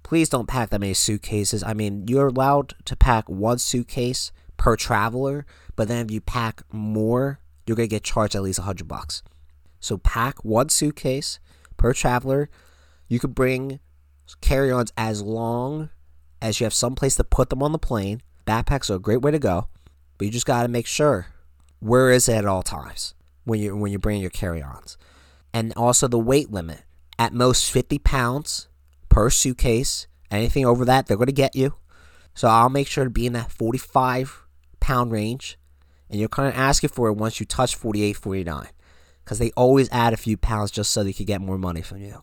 please 0.07 0.29
don't 0.29 0.47
pack 0.47 0.69
that 0.69 0.79
many 0.79 0.93
suitcases. 0.93 1.61
I 1.63 1.73
mean, 1.73 2.07
you're 2.07 2.27
allowed 2.27 2.75
to 2.85 2.95
pack 2.95 3.27
one 3.27 3.59
suitcase 3.59 4.31
per 4.55 4.77
traveler, 4.77 5.45
but 5.75 5.89
then 5.89 6.05
if 6.05 6.11
you 6.11 6.21
pack 6.21 6.63
more, 6.71 7.41
you're 7.65 7.75
gonna 7.75 7.87
get 7.87 8.05
charged 8.05 8.33
at 8.33 8.41
least 8.41 8.59
a 8.59 8.61
hundred 8.61 8.87
bucks. 8.87 9.21
So 9.81 9.97
pack 9.97 10.45
one 10.45 10.69
suitcase 10.69 11.39
per 11.75 11.91
traveler. 11.91 12.49
You 13.09 13.19
could 13.19 13.35
bring 13.35 13.81
carry-ons 14.39 14.93
as 14.95 15.21
long 15.21 15.89
as 16.41 16.61
you 16.61 16.63
have 16.63 16.73
some 16.73 16.95
place 16.95 17.17
to 17.17 17.25
put 17.25 17.49
them 17.49 17.61
on 17.61 17.73
the 17.73 17.77
plane. 17.77 18.21
Backpacks 18.45 18.89
are 18.89 18.95
a 18.95 18.99
great 18.99 19.21
way 19.21 19.31
to 19.31 19.39
go, 19.39 19.67
but 20.17 20.23
you 20.23 20.31
just 20.31 20.45
gotta 20.45 20.69
make 20.69 20.87
sure 20.87 21.27
where 21.81 22.11
is 22.11 22.29
it 22.29 22.35
at 22.35 22.45
all 22.45 22.63
times 22.63 23.13
when 23.43 23.59
you 23.59 23.75
when 23.75 23.91
you 23.91 23.99
bring 23.99 24.21
your 24.21 24.29
carry-ons, 24.29 24.97
and 25.53 25.73
also 25.75 26.07
the 26.07 26.17
weight 26.17 26.49
limit 26.49 26.83
at 27.19 27.33
most 27.33 27.69
50 27.69 27.99
pounds 27.99 28.69
per 29.17 29.31
suitcase. 29.31 30.05
Anything 30.29 30.63
over 30.63 30.85
that, 30.85 31.07
they're 31.07 31.17
gonna 31.17 31.31
get 31.31 31.55
you. 31.55 31.73
So 32.35 32.47
I'll 32.47 32.69
make 32.69 32.85
sure 32.85 33.03
to 33.03 33.09
be 33.09 33.25
in 33.25 33.33
that 33.33 33.51
45 33.51 34.45
pound 34.79 35.11
range, 35.11 35.57
and 36.07 36.19
you're 36.19 36.29
kind 36.29 36.47
of 36.47 36.53
asking 36.53 36.91
for 36.91 37.07
it 37.07 37.13
once 37.13 37.39
you 37.39 37.45
touch 37.47 37.73
48, 37.73 38.13
49, 38.13 38.67
because 39.25 39.39
they 39.39 39.49
always 39.57 39.89
add 39.91 40.13
a 40.13 40.17
few 40.17 40.37
pounds 40.37 40.69
just 40.69 40.91
so 40.91 41.03
they 41.03 41.13
could 41.13 41.25
get 41.25 41.41
more 41.41 41.57
money 41.57 41.81
from 41.81 41.97
you. 41.97 42.21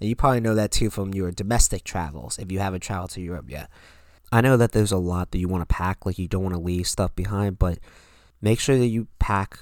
And 0.00 0.08
you 0.08 0.16
probably 0.16 0.40
know 0.40 0.54
that 0.54 0.70
too 0.70 0.88
from 0.88 1.12
your 1.12 1.30
domestic 1.30 1.84
travels 1.84 2.38
if 2.38 2.50
you 2.50 2.58
haven't 2.58 2.80
traveled 2.80 3.10
to 3.10 3.20
Europe 3.20 3.50
yet. 3.50 3.68
I 4.32 4.40
know 4.40 4.56
that 4.56 4.72
there's 4.72 4.92
a 4.92 4.96
lot 4.96 5.32
that 5.32 5.40
you 5.40 5.48
want 5.48 5.68
to 5.68 5.74
pack, 5.74 6.06
like 6.06 6.18
you 6.18 6.26
don't 6.26 6.44
want 6.44 6.54
to 6.54 6.60
leave 6.62 6.88
stuff 6.88 7.14
behind, 7.14 7.58
but 7.58 7.78
make 8.40 8.60
sure 8.60 8.78
that 8.78 8.86
you 8.86 9.08
pack 9.18 9.58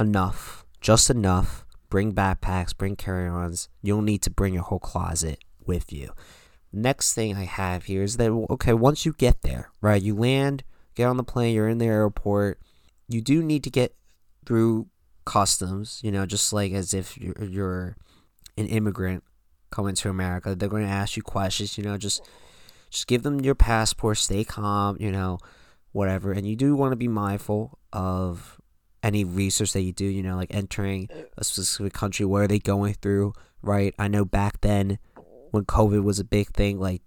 enough, 0.00 0.64
just 0.80 1.10
enough. 1.10 1.66
Bring 1.90 2.14
backpacks, 2.14 2.74
bring 2.74 2.96
carry 2.96 3.28
ons. 3.28 3.68
You 3.82 3.96
don't 3.96 4.06
need 4.06 4.22
to 4.22 4.30
bring 4.30 4.54
your 4.54 4.62
whole 4.62 4.80
closet 4.80 5.43
with 5.66 5.92
you. 5.92 6.10
Next 6.72 7.14
thing 7.14 7.36
I 7.36 7.44
have 7.44 7.84
here 7.84 8.02
is 8.02 8.16
that, 8.16 8.30
okay, 8.50 8.72
once 8.72 9.06
you 9.06 9.14
get 9.16 9.42
there, 9.42 9.70
right, 9.80 10.02
you 10.02 10.14
land, 10.14 10.64
get 10.94 11.06
on 11.06 11.16
the 11.16 11.24
plane, 11.24 11.54
you're 11.54 11.68
in 11.68 11.78
the 11.78 11.86
airport, 11.86 12.58
you 13.08 13.20
do 13.20 13.42
need 13.42 13.62
to 13.64 13.70
get 13.70 13.94
through 14.44 14.88
customs, 15.24 16.00
you 16.02 16.10
know, 16.10 16.26
just 16.26 16.52
like 16.52 16.72
as 16.72 16.92
if 16.92 17.16
you're, 17.16 17.44
you're 17.44 17.96
an 18.56 18.66
immigrant 18.66 19.22
coming 19.70 19.94
to 19.96 20.08
America. 20.08 20.54
They're 20.54 20.68
going 20.68 20.86
to 20.86 20.92
ask 20.92 21.16
you 21.16 21.22
questions, 21.22 21.78
you 21.78 21.84
know, 21.84 21.96
just 21.96 22.22
just 22.90 23.08
give 23.08 23.24
them 23.24 23.40
your 23.40 23.56
passport, 23.56 24.18
stay 24.18 24.44
calm, 24.44 24.96
you 25.00 25.10
know, 25.10 25.38
whatever. 25.92 26.32
And 26.32 26.46
you 26.46 26.54
do 26.54 26.76
want 26.76 26.92
to 26.92 26.96
be 26.96 27.08
mindful 27.08 27.78
of 27.92 28.60
any 29.02 29.24
research 29.24 29.72
that 29.72 29.82
you 29.82 29.92
do, 29.92 30.04
you 30.04 30.22
know, 30.22 30.36
like 30.36 30.54
entering 30.54 31.08
a 31.36 31.44
specific 31.44 31.92
country, 31.92 32.24
what 32.24 32.42
are 32.42 32.46
they 32.46 32.60
going 32.60 32.94
through, 32.94 33.32
right? 33.62 33.94
I 33.98 34.08
know 34.08 34.24
back 34.24 34.60
then 34.60 34.98
when 35.54 35.64
COVID 35.64 36.02
was 36.02 36.18
a 36.18 36.24
big 36.24 36.48
thing, 36.48 36.80
like 36.80 37.02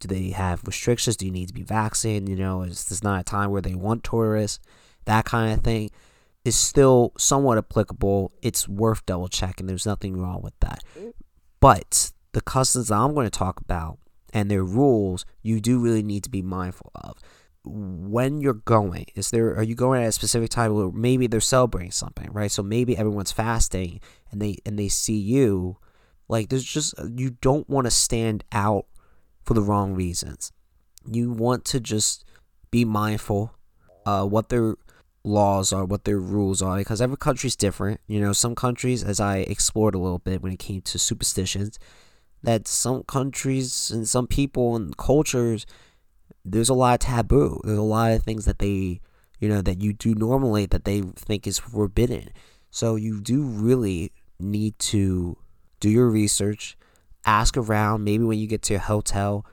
do 0.00 0.08
they 0.08 0.30
have 0.30 0.64
restrictions? 0.64 1.16
Do 1.16 1.26
you 1.26 1.32
need 1.32 1.48
to 1.48 1.54
be 1.54 1.62
vaccinated? 1.62 2.28
You 2.28 2.36
know, 2.36 2.62
is 2.62 2.86
this 2.86 3.04
not 3.04 3.20
a 3.20 3.24
time 3.24 3.50
where 3.50 3.62
they 3.62 3.74
want 3.74 4.02
tourists? 4.02 4.58
That 5.04 5.26
kind 5.26 5.52
of 5.52 5.62
thing 5.62 5.90
is 6.44 6.56
still 6.56 7.12
somewhat 7.18 7.58
applicable. 7.58 8.32
It's 8.42 8.66
worth 8.66 9.06
double 9.06 9.28
checking. 9.28 9.66
There's 9.66 9.86
nothing 9.86 10.16
wrong 10.16 10.40
with 10.42 10.58
that. 10.60 10.82
But 11.60 12.12
the 12.32 12.40
customs 12.40 12.88
that 12.88 12.96
I'm 12.96 13.14
going 13.14 13.26
to 13.26 13.38
talk 13.38 13.60
about 13.60 13.98
and 14.32 14.50
their 14.50 14.64
rules, 14.64 15.24
you 15.42 15.60
do 15.60 15.78
really 15.78 16.02
need 16.02 16.24
to 16.24 16.30
be 16.30 16.42
mindful 16.42 16.90
of. 16.94 17.18
When 17.64 18.40
you're 18.40 18.54
going, 18.54 19.06
is 19.14 19.30
there 19.30 19.54
are 19.54 19.62
you 19.62 19.76
going 19.76 20.02
at 20.02 20.08
a 20.08 20.12
specific 20.12 20.50
time 20.50 20.74
where 20.74 20.90
maybe 20.90 21.28
they're 21.28 21.40
celebrating 21.40 21.92
something, 21.92 22.28
right? 22.32 22.50
So 22.50 22.62
maybe 22.62 22.96
everyone's 22.96 23.30
fasting 23.30 24.00
and 24.32 24.42
they 24.42 24.56
and 24.66 24.76
they 24.76 24.88
see 24.88 25.18
you, 25.18 25.76
like 26.32 26.48
there's 26.48 26.64
just 26.64 26.94
you 27.14 27.36
don't 27.42 27.68
want 27.68 27.84
to 27.84 27.90
stand 27.90 28.42
out 28.52 28.86
for 29.44 29.52
the 29.52 29.60
wrong 29.60 29.92
reasons. 29.92 30.50
You 31.06 31.30
want 31.30 31.66
to 31.66 31.78
just 31.78 32.24
be 32.70 32.86
mindful 32.86 33.54
uh, 34.06 34.24
what 34.24 34.48
their 34.48 34.76
laws 35.24 35.74
are, 35.74 35.84
what 35.84 36.04
their 36.04 36.18
rules 36.18 36.62
are, 36.62 36.78
because 36.78 37.02
every 37.02 37.18
country's 37.18 37.54
different. 37.54 38.00
You 38.06 38.18
know, 38.18 38.32
some 38.32 38.54
countries, 38.54 39.04
as 39.04 39.20
I 39.20 39.38
explored 39.38 39.94
a 39.94 39.98
little 39.98 40.20
bit 40.20 40.42
when 40.42 40.52
it 40.52 40.58
came 40.58 40.80
to 40.80 40.98
superstitions, 40.98 41.78
that 42.42 42.66
some 42.66 43.02
countries 43.02 43.90
and 43.90 44.08
some 44.08 44.26
people 44.26 44.74
and 44.74 44.96
cultures, 44.96 45.66
there's 46.46 46.70
a 46.70 46.74
lot 46.74 46.94
of 46.94 47.00
taboo. 47.00 47.60
There's 47.62 47.78
a 47.78 47.82
lot 47.82 48.12
of 48.12 48.22
things 48.22 48.46
that 48.46 48.58
they, 48.58 49.00
you 49.38 49.50
know, 49.50 49.60
that 49.60 49.82
you 49.82 49.92
do 49.92 50.14
normally 50.14 50.64
that 50.64 50.86
they 50.86 51.02
think 51.02 51.46
is 51.46 51.58
forbidden. 51.58 52.30
So 52.70 52.96
you 52.96 53.20
do 53.20 53.42
really 53.42 54.12
need 54.40 54.78
to 54.78 55.36
do 55.82 55.90
your 55.90 56.08
research, 56.08 56.78
ask 57.26 57.56
around, 57.56 58.04
maybe 58.04 58.22
when 58.22 58.38
you 58.38 58.46
get 58.46 58.62
to 58.62 58.74
a 58.74 58.78
hotel 58.78 59.44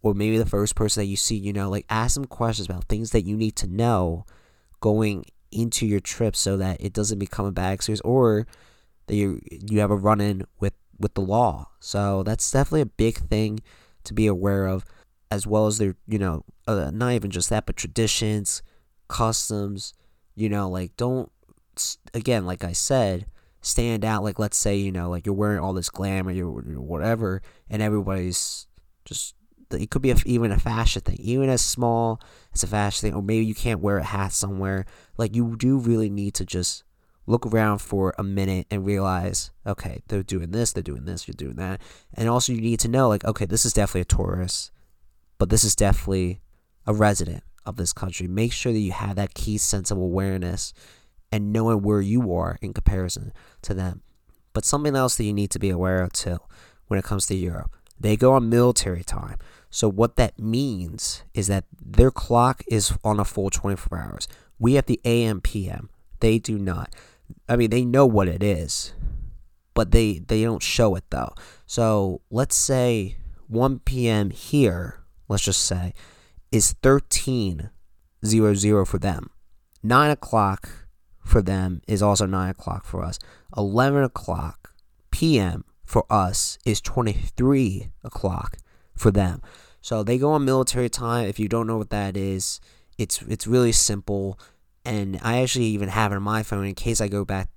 or 0.00 0.14
maybe 0.14 0.38
the 0.38 0.46
first 0.46 0.76
person 0.76 1.00
that 1.00 1.06
you 1.06 1.16
see, 1.16 1.34
you 1.34 1.52
know, 1.52 1.68
like 1.68 1.84
ask 1.90 2.14
them 2.14 2.24
questions 2.24 2.68
about 2.68 2.84
things 2.84 3.10
that 3.10 3.22
you 3.22 3.36
need 3.36 3.56
to 3.56 3.66
know 3.66 4.24
going 4.80 5.24
into 5.50 5.84
your 5.84 5.98
trip 5.98 6.36
so 6.36 6.56
that 6.56 6.80
it 6.80 6.92
doesn't 6.92 7.18
become 7.18 7.46
a 7.46 7.52
bad 7.52 7.74
experience 7.74 8.00
or 8.04 8.46
that 9.06 9.16
you 9.16 9.40
you 9.50 9.80
have 9.80 9.90
a 9.90 9.96
run 9.96 10.20
in 10.20 10.46
with 10.60 10.74
with 11.00 11.14
the 11.14 11.20
law. 11.20 11.68
So 11.80 12.22
that's 12.22 12.48
definitely 12.48 12.82
a 12.82 12.86
big 12.86 13.18
thing 13.18 13.58
to 14.04 14.14
be 14.14 14.28
aware 14.28 14.66
of 14.66 14.84
as 15.32 15.48
well 15.48 15.66
as 15.66 15.78
their, 15.78 15.96
you 16.06 16.18
know, 16.18 16.44
uh, 16.68 16.92
not 16.92 17.12
even 17.12 17.30
just 17.32 17.50
that 17.50 17.66
but 17.66 17.76
traditions, 17.76 18.62
customs, 19.08 19.94
you 20.36 20.48
know, 20.48 20.70
like 20.70 20.96
don't 20.96 21.30
again, 22.14 22.46
like 22.46 22.62
I 22.62 22.72
said, 22.72 23.26
stand 23.62 24.04
out 24.04 24.22
like 24.22 24.38
let's 24.38 24.56
say 24.56 24.76
you 24.76 24.92
know 24.92 25.08
like 25.08 25.24
you're 25.24 25.34
wearing 25.34 25.58
all 25.58 25.72
this 25.72 25.88
glamour 25.88 26.30
you're 26.30 26.50
whatever 26.50 27.40
and 27.70 27.80
everybody's 27.80 28.66
just 29.04 29.34
it 29.70 29.90
could 29.90 30.02
be 30.02 30.10
a, 30.10 30.16
even 30.26 30.52
a 30.52 30.58
fashion 30.58 31.00
thing 31.00 31.16
even 31.18 31.48
as 31.48 31.62
small 31.62 32.20
as 32.52 32.62
a 32.62 32.66
fashion 32.66 33.08
thing 33.08 33.14
or 33.14 33.22
maybe 33.22 33.46
you 33.46 33.54
can't 33.54 33.80
wear 33.80 33.98
a 33.98 34.04
hat 34.04 34.32
somewhere 34.32 34.84
like 35.16 35.34
you 35.34 35.56
do 35.56 35.78
really 35.78 36.10
need 36.10 36.34
to 36.34 36.44
just 36.44 36.84
look 37.26 37.46
around 37.46 37.78
for 37.78 38.12
a 38.18 38.22
minute 38.22 38.66
and 38.70 38.84
realize 38.84 39.50
okay 39.66 40.02
they're 40.08 40.22
doing 40.22 40.50
this 40.50 40.72
they're 40.72 40.82
doing 40.82 41.04
this 41.04 41.26
you're 41.26 41.34
doing 41.34 41.56
that 41.56 41.80
and 42.14 42.28
also 42.28 42.52
you 42.52 42.60
need 42.60 42.80
to 42.80 42.88
know 42.88 43.08
like 43.08 43.24
okay 43.24 43.46
this 43.46 43.64
is 43.64 43.72
definitely 43.72 44.00
a 44.02 44.04
tourist 44.04 44.72
but 45.38 45.48
this 45.48 45.64
is 45.64 45.74
definitely 45.74 46.40
a 46.86 46.92
resident 46.92 47.42
of 47.64 47.76
this 47.76 47.92
country. 47.92 48.26
Make 48.26 48.52
sure 48.52 48.72
that 48.72 48.78
you 48.78 48.92
have 48.92 49.16
that 49.16 49.34
key 49.34 49.58
sense 49.58 49.90
of 49.90 49.98
awareness 49.98 50.72
and 51.32 51.52
knowing 51.52 51.82
where 51.82 52.02
you 52.02 52.32
are 52.34 52.58
in 52.60 52.74
comparison 52.74 53.32
to 53.62 53.72
them. 53.72 54.02
But 54.52 54.66
something 54.66 54.94
else 54.94 55.16
that 55.16 55.24
you 55.24 55.32
need 55.32 55.50
to 55.52 55.58
be 55.58 55.70
aware 55.70 56.02
of 56.02 56.12
too 56.12 56.38
when 56.88 56.98
it 56.98 57.04
comes 57.04 57.26
to 57.26 57.34
Europe, 57.34 57.74
they 57.98 58.16
go 58.16 58.34
on 58.34 58.50
military 58.50 59.02
time. 59.02 59.38
So 59.70 59.88
what 59.88 60.16
that 60.16 60.38
means 60.38 61.22
is 61.32 61.46
that 61.46 61.64
their 61.82 62.10
clock 62.10 62.62
is 62.68 62.92
on 63.02 63.18
a 63.18 63.24
full 63.24 63.48
24 63.48 63.98
hours. 63.98 64.28
We 64.58 64.74
have 64.74 64.84
the 64.84 65.00
AM 65.04 65.40
PM. 65.40 65.88
They 66.20 66.38
do 66.38 66.58
not. 66.58 66.94
I 67.48 67.56
mean, 67.56 67.70
they 67.70 67.84
know 67.84 68.04
what 68.04 68.28
it 68.28 68.42
is, 68.42 68.92
but 69.72 69.90
they 69.90 70.18
they 70.18 70.42
don't 70.42 70.62
show 70.62 70.94
it 70.96 71.04
though. 71.08 71.32
So 71.66 72.20
let's 72.30 72.54
say 72.54 73.16
1 73.48 73.80
p.m. 73.80 74.30
here, 74.30 75.00
let's 75.28 75.44
just 75.44 75.64
say, 75.64 75.94
is 76.50 76.72
13 76.82 77.70
00 78.24 78.84
for 78.84 78.98
them. 78.98 79.30
9 79.82 80.10
o'clock 80.10 80.68
for 81.22 81.42
them 81.42 81.82
is 81.86 82.02
also 82.02 82.26
9 82.26 82.50
o'clock 82.50 82.84
for 82.84 83.02
us. 83.02 83.18
11 83.56 84.02
o'clock 84.02 84.74
p.m. 85.10 85.64
for 85.84 86.04
us 86.10 86.58
is 86.64 86.80
23 86.80 87.90
o'clock 88.04 88.58
for 88.96 89.10
them. 89.10 89.40
So 89.80 90.02
they 90.02 90.18
go 90.18 90.30
on 90.32 90.44
military 90.44 90.88
time. 90.88 91.26
If 91.26 91.38
you 91.38 91.48
don't 91.48 91.66
know 91.66 91.78
what 91.78 91.90
that 91.90 92.16
is, 92.16 92.60
it's 92.98 93.22
it's 93.22 93.46
really 93.46 93.72
simple. 93.72 94.38
And 94.84 95.18
I 95.22 95.42
actually 95.42 95.66
even 95.66 95.88
have 95.88 96.12
it 96.12 96.16
on 96.16 96.22
my 96.22 96.42
phone 96.42 96.66
in 96.66 96.74
case 96.74 97.00
I 97.00 97.08
go 97.08 97.24
back 97.24 97.48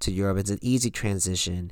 to 0.00 0.12
Europe. 0.12 0.38
It's 0.38 0.50
an 0.50 0.58
easy 0.60 0.90
transition, 0.90 1.70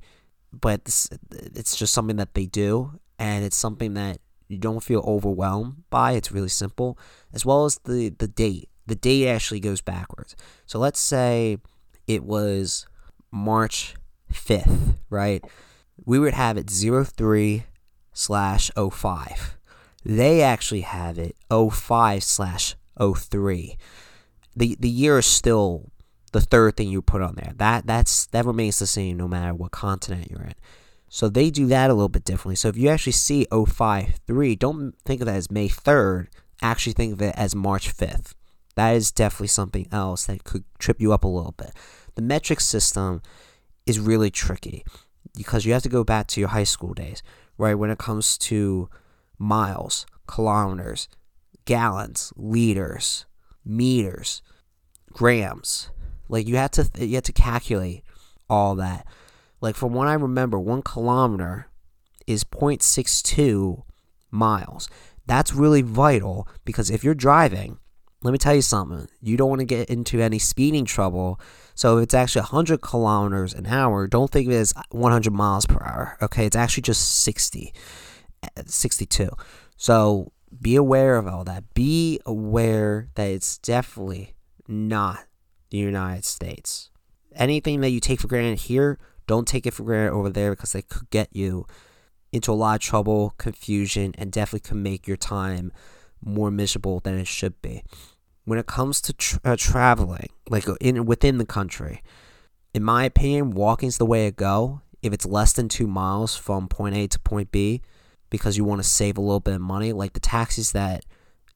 but 0.53 0.81
it's, 0.87 1.09
it's 1.31 1.77
just 1.77 1.93
something 1.93 2.17
that 2.17 2.35
they 2.35 2.47
do, 2.47 2.99
and 3.19 3.45
it's 3.45 3.57
something 3.57 3.95
that 3.95 4.19
you 4.49 4.59
don't 4.59 4.83
feel 4.83 5.03
overwhelmed 5.07 5.85
by. 5.91 6.13
It's 6.13 6.33
really 6.33 6.49
simple, 6.49 6.99
as 7.33 7.45
well 7.45 7.65
as 7.65 7.79
the 7.85 8.11
the 8.11 8.29
date 8.29 8.69
the 8.87 8.95
date 8.95 9.29
actually 9.29 9.61
goes 9.61 9.81
backwards. 9.81 10.37
So 10.67 10.79
let's 10.79 11.01
say 11.01 11.59
it 12.07 12.25
was 12.25 12.87
March 13.31 13.95
5th, 14.33 14.97
right? 15.11 15.45
We 16.05 16.19
would 16.19 16.35
have 16.35 16.57
it 16.57 16.71
03 16.71 17.65
slash 18.13 18.71
05. 18.77 19.57
They 20.05 20.43
actually 20.43 20.81
have 20.81 21.19
it 21.19 21.37
05 21.51 22.25
slash 22.25 22.75
03. 22.99 23.77
The, 24.55 24.77
the 24.79 24.89
year 24.89 25.19
is 25.19 25.27
still 25.27 25.93
the 26.33 26.41
third 26.41 26.77
thing 26.77 26.89
you 26.89 27.03
put 27.03 27.23
on 27.23 27.37
there. 27.37 27.53
That 27.57 27.87
that's 27.87 28.27
that 28.27 28.45
remains 28.45 28.79
the 28.79 28.87
same 28.87 29.17
no 29.17 29.29
matter 29.29 29.55
what 29.55 29.71
continent 29.71 30.31
you're 30.31 30.43
in. 30.43 30.55
So 31.09 31.29
they 31.29 31.51
do 31.51 31.67
that 31.67 31.91
a 31.91 31.95
little 31.95 32.09
bit 32.09 32.25
differently. 32.25 32.57
So 32.57 32.69
if 32.69 32.77
you 32.77 32.89
actually 32.89 33.13
see 33.13 33.47
053, 33.53 34.57
don't 34.57 34.95
think 35.05 35.21
of 35.21 35.27
that 35.27 35.37
as 35.37 35.51
May 35.51 35.69
3rd. 35.69 36.29
Actually 36.63 36.95
think 36.95 37.13
of 37.13 37.21
it 37.21 37.35
as 37.37 37.55
March 37.55 37.95
5th. 37.95 38.33
That 38.75 38.97
is 38.97 39.13
definitely 39.13 39.49
something 39.49 39.87
else 39.93 40.27
that 40.27 40.45
could 40.45 40.65
trip 40.79 41.01
you 41.01 41.13
up 41.13 41.25
a 41.25 41.29
little 41.29 41.53
bit. 41.53 41.73
The 42.15 42.23
metric 42.23 42.61
system 42.61 43.23
is 43.87 43.99
really 44.01 44.31
tricky. 44.31 44.85
because 45.37 45.65
you 45.65 45.73
have 45.73 45.83
to 45.83 45.89
go 45.89 46.05
back 46.05 46.27
to 46.29 46.41
your 46.41 46.51
high 46.51 46.65
school 46.65 46.93
days, 46.95 47.23
right? 47.57 47.75
When 47.75 47.91
it 47.91 47.99
comes 47.99 48.37
to 48.39 48.89
miles, 49.39 50.07
kilometers, 50.27 51.09
gallons, 51.65 52.33
liters, 52.37 53.25
meters, 53.65 54.43
grams. 55.13 55.91
Like 56.29 56.47
you 56.47 56.57
have 56.57 56.71
to 56.73 56.91
you 56.99 57.15
have 57.15 57.25
to 57.25 57.33
calculate 57.33 58.05
all 58.49 58.75
that. 58.77 59.07
Like 59.61 59.77
from 59.77 59.93
what 59.93 60.09
I 60.09 60.15
remember, 60.15 60.59
one 60.59 60.83
kilometer 60.83 61.69
is 62.27 62.45
0.62 62.45 63.83
miles. 64.31 64.89
That's 65.27 65.55
really 65.55 65.83
vital 65.83 66.49
because 66.65 66.91
if 66.91 67.05
you're 67.05 67.15
driving, 67.15 67.79
let 68.23 68.33
me 68.33 68.39
tell 68.39 68.55
you 68.55 68.63
something. 68.63 69.09
You 69.21 69.37
don't 69.37 69.49
want 69.49 69.61
to 69.61 69.67
get 69.67 69.91
into 69.91 70.21
any 70.21 70.39
speeding 70.39 70.85
trouble. 70.85 71.41
So 71.75 71.99
if 71.99 72.05
it's 72.05 72.15
actually 72.15 72.43
100 72.43 72.81
kilometers 72.81 73.53
an 73.53 73.67
hour, 73.67 74.07
don't 74.07 74.31
think 74.31 74.47
of 74.47 74.53
it 74.53 74.59
as 74.59 74.75
100 74.91 75.33
miles 75.33 75.67
per 75.67 75.83
hour. 75.83 76.17
Okay, 76.23 76.47
it's 76.47 76.57
actually 76.57 76.83
just 76.83 77.23
60, 77.23 77.73
eh, 78.43 78.49
62. 78.67 79.31
So 79.77 80.33
be 80.61 80.77
aware 80.77 81.17
of 81.17 81.27
all 81.27 81.45
that. 81.45 81.75
Be 81.75 82.21
aware 82.25 83.09
that 83.15 83.29
it's 83.29 83.59
definitely 83.59 84.35
not 84.69 85.25
the 85.71 85.79
United 85.79 86.25
States. 86.25 86.91
Anything 87.35 87.81
that 87.81 87.91
you 87.91 88.01
take 88.01 88.21
for 88.21 88.29
granted 88.29 88.61
here, 88.61 88.99
don't 89.27 89.49
take 89.49 89.67
it 89.67 89.73
for 89.73 89.85
granted 89.85 90.13
over 90.13 90.29
there 90.29 90.53
because 90.53 90.73
they 90.73 90.83
could 90.83 91.11
get 91.11 91.29
you 91.33 91.67
into 92.31 92.53
a 92.53 92.55
lot 92.55 92.77
of 92.77 92.81
trouble, 92.81 93.35
confusion, 93.39 94.15
and 94.19 94.31
definitely 94.31 94.69
can 94.69 94.83
make 94.83 95.07
your 95.07 95.17
time 95.17 95.73
more 96.25 96.51
miserable 96.51 97.01
than 97.01 97.19
it 97.19 97.27
should 97.27 97.61
be. 97.63 97.83
When 98.45 98.59
it 98.59 98.67
comes 98.67 99.01
to 99.03 99.13
tra- 99.13 99.41
uh, 99.45 99.57
traveling, 99.57 100.29
like 100.49 100.65
in 100.81 101.07
within 101.07 101.39
the 101.39 101.47
country, 101.47 102.03
in 102.75 102.83
my 102.83 103.05
opinion, 103.05 103.51
walking's 103.53 103.99
the 103.99 104.07
way 104.07 104.27
to 104.27 104.35
go. 104.35 104.81
If 105.01 105.13
it's 105.13 105.27
less 105.27 105.53
than 105.53 105.69
two 105.69 105.87
miles 105.87 106.37
from 106.37 106.69
point 106.69 106.97
A 106.97 107.07
to 107.09 107.19
point 107.19 107.51
B, 107.53 107.83
because 108.31 108.57
you 108.57 108.65
want 108.65 108.83
to 108.83 108.89
save 108.89 109.19
a 109.19 109.21
little 109.21 109.41
bit 109.41 109.55
of 109.55 109.61
money. 109.61 109.93
Like 109.93 110.15
the 110.15 110.21
taxis 110.21 110.73
that 110.73 111.05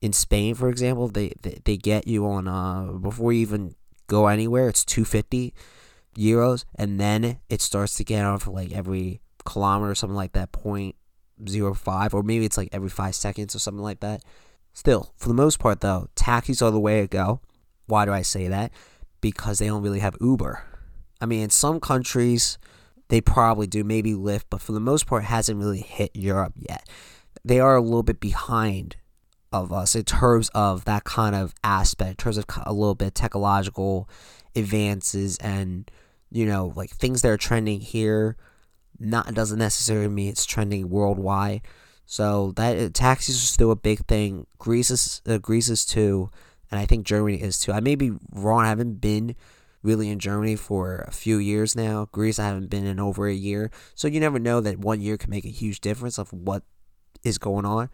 in 0.00 0.12
Spain, 0.12 0.54
for 0.54 0.68
example, 0.68 1.08
they 1.08 1.32
they, 1.42 1.60
they 1.64 1.76
get 1.76 2.06
you 2.06 2.26
on 2.26 2.46
uh 2.46 2.92
before 2.92 3.32
you 3.32 3.40
even 3.40 3.74
go 4.06 4.26
anywhere, 4.26 4.68
it's 4.68 4.84
two 4.84 5.04
fifty 5.04 5.54
euros, 6.16 6.64
and 6.76 7.00
then 7.00 7.38
it 7.48 7.60
starts 7.60 7.96
to 7.96 8.04
get 8.04 8.24
on 8.24 8.38
for 8.38 8.50
like 8.50 8.72
every 8.72 9.20
kilometer 9.44 9.90
or 9.90 9.94
something 9.94 10.16
like 10.16 10.32
that, 10.32 10.52
point 10.52 10.94
zero 11.48 11.74
five, 11.74 12.14
or 12.14 12.22
maybe 12.22 12.44
it's 12.44 12.56
like 12.56 12.68
every 12.72 12.88
five 12.88 13.14
seconds 13.14 13.54
or 13.54 13.58
something 13.58 13.82
like 13.82 14.00
that. 14.00 14.22
Still, 14.76 15.14
for 15.16 15.28
the 15.28 15.34
most 15.34 15.58
part 15.58 15.80
though, 15.80 16.10
taxis 16.14 16.60
are 16.60 16.70
the 16.70 16.78
way 16.78 17.00
to 17.00 17.06
go. 17.06 17.40
Why 17.86 18.04
do 18.04 18.12
I 18.12 18.20
say 18.20 18.46
that? 18.48 18.72
Because 19.22 19.58
they 19.58 19.68
don't 19.68 19.82
really 19.82 20.00
have 20.00 20.18
Uber. 20.20 20.62
I 21.18 21.24
mean, 21.24 21.44
in 21.44 21.48
some 21.48 21.80
countries, 21.80 22.58
they 23.08 23.22
probably 23.22 23.66
do, 23.66 23.84
maybe 23.84 24.12
Lyft, 24.12 24.44
but 24.50 24.60
for 24.60 24.72
the 24.72 24.80
most 24.80 25.06
part, 25.06 25.24
hasn't 25.24 25.58
really 25.58 25.80
hit 25.80 26.10
Europe 26.14 26.52
yet. 26.56 26.86
They 27.42 27.58
are 27.58 27.74
a 27.74 27.80
little 27.80 28.02
bit 28.02 28.20
behind 28.20 28.96
of 29.50 29.72
us 29.72 29.94
in 29.94 30.04
terms 30.04 30.50
of 30.50 30.84
that 30.84 31.04
kind 31.04 31.34
of 31.34 31.54
aspect, 31.64 32.10
in 32.10 32.16
terms 32.16 32.36
of 32.36 32.44
a 32.66 32.74
little 32.74 32.94
bit 32.94 33.14
technological 33.14 34.10
advances 34.54 35.38
and 35.38 35.90
you 36.30 36.44
know 36.44 36.72
like 36.76 36.90
things 36.90 37.22
that 37.22 37.30
are 37.30 37.38
trending 37.38 37.80
here. 37.80 38.36
Not 38.98 39.32
doesn't 39.32 39.58
necessarily 39.58 40.08
mean 40.08 40.28
it's 40.28 40.44
trending 40.44 40.90
worldwide. 40.90 41.62
So 42.06 42.52
that 42.56 42.78
uh, 42.78 42.88
taxis 42.92 43.36
are 43.36 43.46
still 43.46 43.70
a 43.70 43.76
big 43.76 44.06
thing. 44.06 44.46
Greece 44.58 44.90
is 44.90 45.20
uh, 45.26 45.38
Greece 45.38 45.68
is 45.68 45.84
too, 45.84 46.30
and 46.70 46.80
I 46.80 46.86
think 46.86 47.04
Germany 47.04 47.42
is 47.42 47.58
too. 47.58 47.72
I 47.72 47.80
may 47.80 47.96
be 47.96 48.12
wrong. 48.32 48.64
I 48.64 48.68
haven't 48.68 49.00
been 49.00 49.34
really 49.82 50.08
in 50.08 50.18
Germany 50.18 50.56
for 50.56 51.04
a 51.06 51.12
few 51.12 51.38
years 51.38 51.76
now. 51.76 52.08
Greece, 52.12 52.38
I 52.38 52.46
haven't 52.46 52.70
been 52.70 52.86
in 52.86 52.98
over 52.98 53.26
a 53.28 53.34
year. 53.34 53.70
So 53.94 54.08
you 54.08 54.20
never 54.20 54.38
know 54.38 54.60
that 54.60 54.78
one 54.78 55.00
year 55.00 55.16
can 55.16 55.30
make 55.30 55.44
a 55.44 55.48
huge 55.48 55.80
difference 55.80 56.18
of 56.18 56.32
what 56.32 56.62
is 57.22 57.38
going 57.38 57.64
on. 57.64 57.88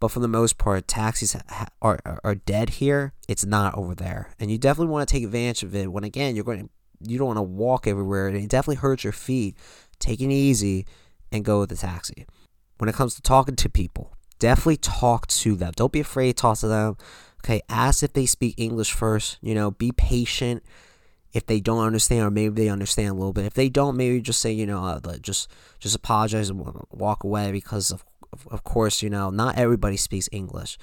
But 0.00 0.08
for 0.08 0.20
the 0.20 0.28
most 0.28 0.58
part, 0.58 0.86
taxis 0.86 1.34
are, 1.82 1.98
are, 2.04 2.20
are 2.22 2.34
dead 2.34 2.70
here. 2.70 3.14
It's 3.26 3.44
not 3.44 3.74
over 3.76 3.94
there. 3.94 4.30
And 4.38 4.50
you 4.50 4.58
definitely 4.58 4.92
want 4.92 5.08
to 5.08 5.12
take 5.12 5.24
advantage 5.24 5.62
of 5.64 5.74
it 5.74 5.90
when, 5.90 6.04
again, 6.04 6.36
you're 6.36 6.44
going 6.44 6.64
to, 6.64 7.10
you 7.10 7.18
don't 7.18 7.26
want 7.26 7.38
to 7.38 7.42
walk 7.42 7.86
everywhere. 7.86 8.28
And 8.28 8.36
it 8.36 8.48
definitely 8.48 8.76
hurts 8.76 9.02
your 9.02 9.12
feet. 9.12 9.56
Take 9.98 10.20
it 10.20 10.30
easy 10.30 10.86
and 11.32 11.44
go 11.44 11.60
with 11.60 11.70
the 11.70 11.76
taxi. 11.76 12.26
When 12.78 12.88
it 12.88 12.94
comes 12.94 13.14
to 13.16 13.22
talking 13.22 13.56
to 13.56 13.68
people, 13.68 14.14
definitely 14.38 14.78
talk 14.78 15.26
to 15.28 15.56
them. 15.56 15.72
Don't 15.76 15.92
be 15.92 16.00
afraid 16.00 16.28
to 16.28 16.40
talk 16.40 16.58
to 16.58 16.68
them. 16.68 16.96
Okay, 17.44 17.60
ask 17.68 18.02
if 18.02 18.12
they 18.12 18.26
speak 18.26 18.54
English 18.56 18.92
first. 18.92 19.38
You 19.40 19.54
know, 19.54 19.70
be 19.70 19.92
patient 19.92 20.62
if 21.32 21.46
they 21.46 21.60
don't 21.60 21.84
understand 21.84 22.22
or 22.22 22.30
maybe 22.30 22.62
they 22.62 22.68
understand 22.68 23.10
a 23.10 23.14
little 23.14 23.32
bit 23.32 23.44
if 23.44 23.54
they 23.54 23.68
don't 23.68 23.96
maybe 23.96 24.20
just 24.20 24.40
say 24.40 24.50
you 24.50 24.66
know 24.66 24.84
uh, 24.84 25.16
just 25.18 25.48
just 25.78 25.94
apologize 25.94 26.50
and 26.50 26.84
walk 26.90 27.24
away 27.24 27.52
because 27.52 27.90
of, 27.90 28.04
of 28.50 28.64
course 28.64 29.02
you 29.02 29.10
know 29.10 29.30
not 29.30 29.58
everybody 29.58 29.96
speaks 29.96 30.28
english 30.32 30.78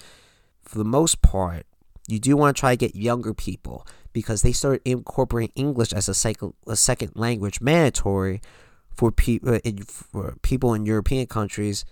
for 0.61 0.77
the 0.77 0.85
most 0.85 1.21
part 1.21 1.65
you 2.07 2.19
do 2.19 2.37
want 2.37 2.55
to 2.55 2.59
try 2.59 2.73
to 2.73 2.77
get 2.77 2.95
younger 2.95 3.33
people 3.33 3.87
because 4.13 4.43
they 4.43 4.51
started 4.51 4.81
incorporating 4.85 5.51
english 5.55 5.91
as 5.91 6.07
a, 6.07 6.13
cycle, 6.13 6.55
a 6.67 6.75
second 6.75 7.11
language 7.15 7.59
mandatory 7.59 8.39
for, 8.95 9.11
pe- 9.11 9.39
uh, 9.45 9.59
for 9.85 10.35
people 10.41 10.73
in 10.73 10.85
european 10.85 11.25
countries 11.27 11.85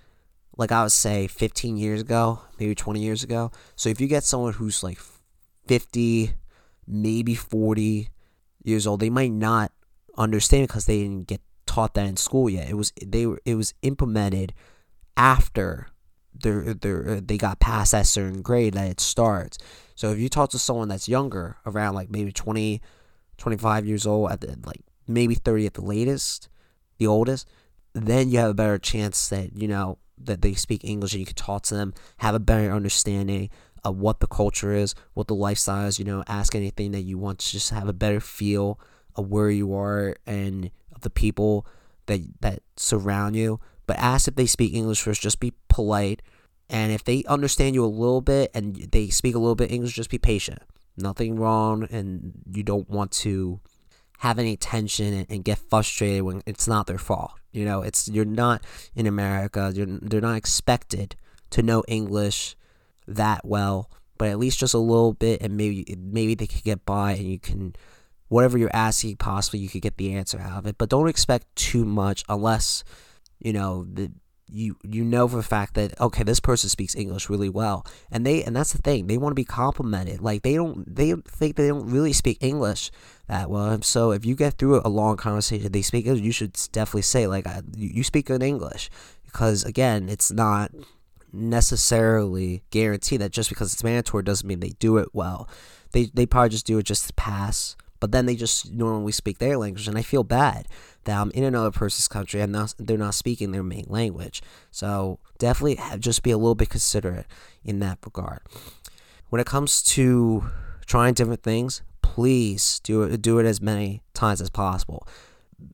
like 0.58 0.72
i 0.72 0.84
would 0.84 0.92
say 0.92 1.28
15 1.28 1.78
years 1.78 2.02
ago 2.02 2.40
maybe 2.60 2.76
20 2.76 3.00
years 3.00 3.24
ago 3.24 3.52
so 3.76 3.90
if 3.90 4.00
you 4.00 4.08
get 4.08 4.24
someone 4.24 4.54
who's 4.54 4.84
like 4.84 5.00
50 5.68 6.34
maybe 6.88 7.36
40 7.36 8.10
years 8.64 8.88
old, 8.88 9.00
they 9.00 9.10
might 9.10 9.32
not 9.32 9.72
understand 10.18 10.68
because 10.68 10.86
they 10.86 11.00
didn't 11.00 11.28
get 11.28 11.42
taught 11.66 11.94
that 11.94 12.06
in 12.06 12.18
school 12.18 12.50
yet. 12.50 12.70
It 12.70 12.76
was 12.76 12.92
they 13.06 13.26
were 13.26 13.40
it 13.46 13.56
was 13.56 13.74
implemented 13.82 14.54
after 15.16 15.88
they 16.42 16.52
they 16.52 17.20
they 17.20 17.38
got 17.38 17.60
past 17.60 17.92
that 17.92 18.08
certain 18.08 18.42
grade 18.42 18.74
that 18.74 18.90
it 18.90 19.00
starts. 19.00 19.58
So 19.96 20.12
if 20.12 20.20
you 20.20 20.30
talk 20.30 20.50
to 20.52 20.60
someone 20.60 20.88
that's 20.88 21.08
younger, 21.08 21.58
around 21.66 21.96
like 21.96 22.10
maybe 22.10 22.32
20, 22.32 22.82
25 23.38 23.86
years 23.86 24.08
old, 24.08 24.32
at 24.32 24.42
the 24.42 24.58
like 24.66 24.82
maybe 25.08 25.36
30 25.36 25.68
at 25.68 25.74
the 25.76 25.84
latest, 25.84 26.50
the 26.98 27.08
oldest, 27.08 27.48
then 27.94 28.30
you 28.30 28.40
have 28.40 28.52
a 28.52 28.56
better 28.56 28.78
chance 28.78 29.30
that 29.30 29.56
you 29.56 29.68
know 29.68 29.98
that 30.18 30.42
they 30.42 30.54
speak 30.54 30.84
English 30.84 31.14
and 31.14 31.20
you 31.20 31.26
can 31.26 31.36
talk 31.36 31.64
to 31.64 31.76
them, 31.76 31.94
have 32.18 32.36
a 32.36 32.40
better 32.40 32.72
understanding 32.72 33.50
of 33.84 33.98
what 33.98 34.20
the 34.20 34.28
culture 34.28 34.74
is, 34.74 34.96
what 35.14 35.28
the 35.28 35.36
lifestyle 35.36 35.88
is, 35.88 36.00
you 36.00 36.06
know, 36.06 36.24
ask 36.28 36.56
anything 36.56 36.92
that 36.92 37.02
you 37.02 37.18
want 37.18 37.40
to 37.40 37.52
just 37.52 37.72
have 37.72 37.88
a 37.88 37.94
better 37.94 38.20
feel 38.20 38.80
of 39.16 39.30
where 39.30 39.50
you 39.50 39.76
are 39.76 40.16
and 40.26 40.72
of 40.96 41.02
the 41.02 41.10
people 41.10 41.68
that 42.06 42.22
that 42.42 42.60
surround 42.78 43.36
you. 43.36 43.60
But 43.86 43.98
ask 43.98 44.28
if 44.28 44.36
they 44.36 44.46
speak 44.46 44.74
English 44.74 45.02
first, 45.02 45.22
just 45.22 45.40
be 45.40 45.54
polite. 45.68 46.22
And 46.70 46.92
if 46.92 47.04
they 47.04 47.24
understand 47.26 47.76
you 47.76 47.84
a 47.84 47.88
little 47.88 48.22
bit 48.22 48.50
and 48.54 48.76
they 48.76 49.10
speak 49.10 49.36
a 49.36 49.40
little 49.40 49.56
bit 49.56 49.72
English, 49.72 49.94
just 49.94 50.10
be 50.10 50.18
patient. 50.18 50.60
Nothing 50.96 51.36
wrong 51.36 51.88
and 51.92 52.34
you 52.50 52.64
don't 52.64 52.90
want 52.90 53.12
to 53.12 53.60
have 54.24 54.40
any 54.40 54.56
tension 54.56 55.14
and, 55.14 55.26
and 55.30 55.44
get 55.44 55.58
frustrated 55.58 56.22
when 56.22 56.42
it's 56.46 56.66
not 56.66 56.88
their 56.88 56.98
fault. 56.98 57.34
You 57.52 57.66
know, 57.66 57.82
it's 57.82 58.08
you're 58.08 58.24
not 58.24 58.64
in 58.96 59.06
America. 59.06 59.70
You're, 59.76 59.86
they're 59.86 60.22
not 60.22 60.38
expected 60.38 61.18
to 61.50 61.62
know 61.62 61.84
English 61.90 62.56
that 63.06 63.44
well, 63.44 63.92
but 64.18 64.30
at 64.30 64.40
least 64.40 64.60
just 64.60 64.74
a 64.74 64.78
little 64.80 65.12
bit, 65.12 65.42
and 65.42 65.58
maybe 65.58 65.86
maybe 66.00 66.36
they 66.36 66.48
could 66.48 66.64
get 66.64 66.86
by, 66.86 67.12
and 67.12 67.28
you 67.28 67.38
can 67.38 67.76
whatever 68.30 68.58
you're 68.58 68.74
asking, 68.74 69.18
possibly 69.18 69.60
you 69.60 69.68
could 69.68 69.82
get 69.82 69.98
the 69.98 70.14
answer 70.14 70.40
out 70.40 70.60
of 70.60 70.68
it. 70.68 70.78
But 70.78 70.88
don't 70.88 71.10
expect 71.10 71.54
too 71.58 71.84
much 71.84 72.24
unless 72.30 72.86
you 73.40 73.52
know 73.52 73.86
the 73.92 74.10
you 74.50 74.78
you 74.84 75.04
know 75.04 75.28
for 75.28 75.40
a 75.40 75.44
fact 75.44 75.74
that 75.74 76.00
okay 76.00 76.24
this 76.24 76.40
person 76.40 76.70
speaks 76.70 76.96
english 76.96 77.30
really 77.30 77.50
well 77.50 77.86
and 78.12 78.26
they 78.26 78.44
and 78.44 78.56
that's 78.56 78.74
the 78.74 78.82
thing 78.82 79.08
they 79.08 79.18
want 79.18 79.32
to 79.32 79.36
be 79.36 79.46
complimented 79.46 80.22
like 80.22 80.44
they 80.44 80.54
don't 80.54 80.96
they 80.96 81.14
think 81.28 81.56
they 81.56 81.68
don't 81.68 81.90
really 81.90 82.14
speak 82.14 82.38
english 82.42 82.92
that 83.28 83.50
well 83.50 83.82
so 83.82 84.12
if 84.12 84.26
you 84.26 84.36
get 84.36 84.54
through 84.56 84.82
a 84.84 84.90
long 84.90 85.16
conversation 85.18 85.72
they 85.72 85.82
speak 85.82 86.06
english 86.06 86.24
you 86.24 86.32
should 86.32 86.54
definitely 86.72 87.02
say 87.02 87.26
like 87.26 87.48
you 87.76 88.04
speak 88.04 88.28
good 88.28 88.44
english 88.44 88.90
because 89.26 89.64
again 89.64 90.10
it's 90.10 90.32
not 90.32 90.72
necessarily 91.34 92.64
guarantee 92.70 93.18
that 93.18 93.32
just 93.32 93.50
because 93.50 93.74
it's 93.74 93.84
mandatory 93.84 94.24
doesn't 94.24 94.48
mean 94.48 94.60
they 94.60 94.70
do 94.80 94.98
it 94.98 95.10
well. 95.14 95.50
They 95.92 96.06
they 96.14 96.26
probably 96.26 96.50
just 96.50 96.68
do 96.68 96.78
it 96.78 96.84
just 96.84 97.08
to 97.08 97.14
pass. 97.14 97.76
But 98.04 98.12
then 98.12 98.26
they 98.26 98.36
just 98.36 98.70
normally 98.70 99.14
speak 99.14 99.38
their 99.38 99.58
language, 99.58 99.88
and 99.88 99.98
I 99.98 100.02
feel 100.02 100.26
bad 100.26 100.68
that 101.06 101.18
I'm 101.18 101.32
in 101.32 101.46
another 101.46 101.72
person's 101.72 102.10
country 102.10 102.42
and 102.42 102.52
not, 102.52 102.74
they're 102.78 102.98
not 102.98 103.14
speaking 103.14 103.54
their 103.54 103.64
main 103.64 103.86
language. 103.88 104.42
So 104.72 105.20
definitely 105.38 105.80
just 106.00 106.22
be 106.22 106.32
a 106.32 106.38
little 106.38 106.54
bit 106.54 106.70
considerate 106.70 107.28
in 107.64 107.80
that 107.80 108.00
regard. 108.04 108.42
When 109.30 109.40
it 109.40 109.48
comes 109.48 109.82
to 109.84 110.50
trying 110.86 111.14
different 111.14 111.44
things, 111.44 111.82
please 112.02 112.82
do 112.84 113.04
it 113.04 113.22
do 113.22 113.40
it 113.40 113.46
as 113.46 113.62
many 113.62 114.02
times 114.14 114.42
as 114.42 114.50
possible. 114.50 115.08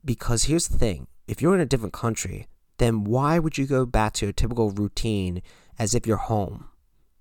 Because 0.05 0.43
here's 0.43 0.67
the 0.67 0.77
thing: 0.77 1.07
if 1.27 1.41
you're 1.41 1.55
in 1.55 1.61
a 1.61 1.65
different 1.65 1.93
country, 1.93 2.47
then 2.77 3.05
why 3.05 3.39
would 3.39 3.57
you 3.57 3.65
go 3.65 3.87
back 3.87 4.13
to 4.13 4.27
your 4.27 4.33
typical 4.33 4.69
routine 4.69 5.41
as 5.79 5.95
if 5.95 6.05
you're 6.05 6.17
home? 6.17 6.69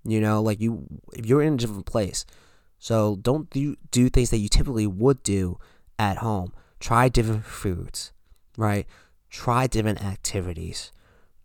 You 0.03 0.21
know, 0.21 0.39
like 0.39 0.61
you, 0.61 0.85
if 1.13 1.25
you're 1.25 1.41
in 1.41 1.55
a 1.55 1.57
different 1.57 1.87
place. 1.87 2.27
So 2.79 3.17
don't 3.17 3.49
do, 3.49 3.75
do 3.91 4.09
things 4.09 4.29
that 4.31 4.37
you 4.37 4.49
typically 4.49 4.87
would 4.87 5.21
do 5.21 5.59
at 5.97 6.17
home. 6.17 6.53
Try 6.79 7.09
different 7.09 7.45
foods, 7.45 8.13
right? 8.57 8.87
Try 9.29 9.67
different 9.67 10.03
activities. 10.03 10.91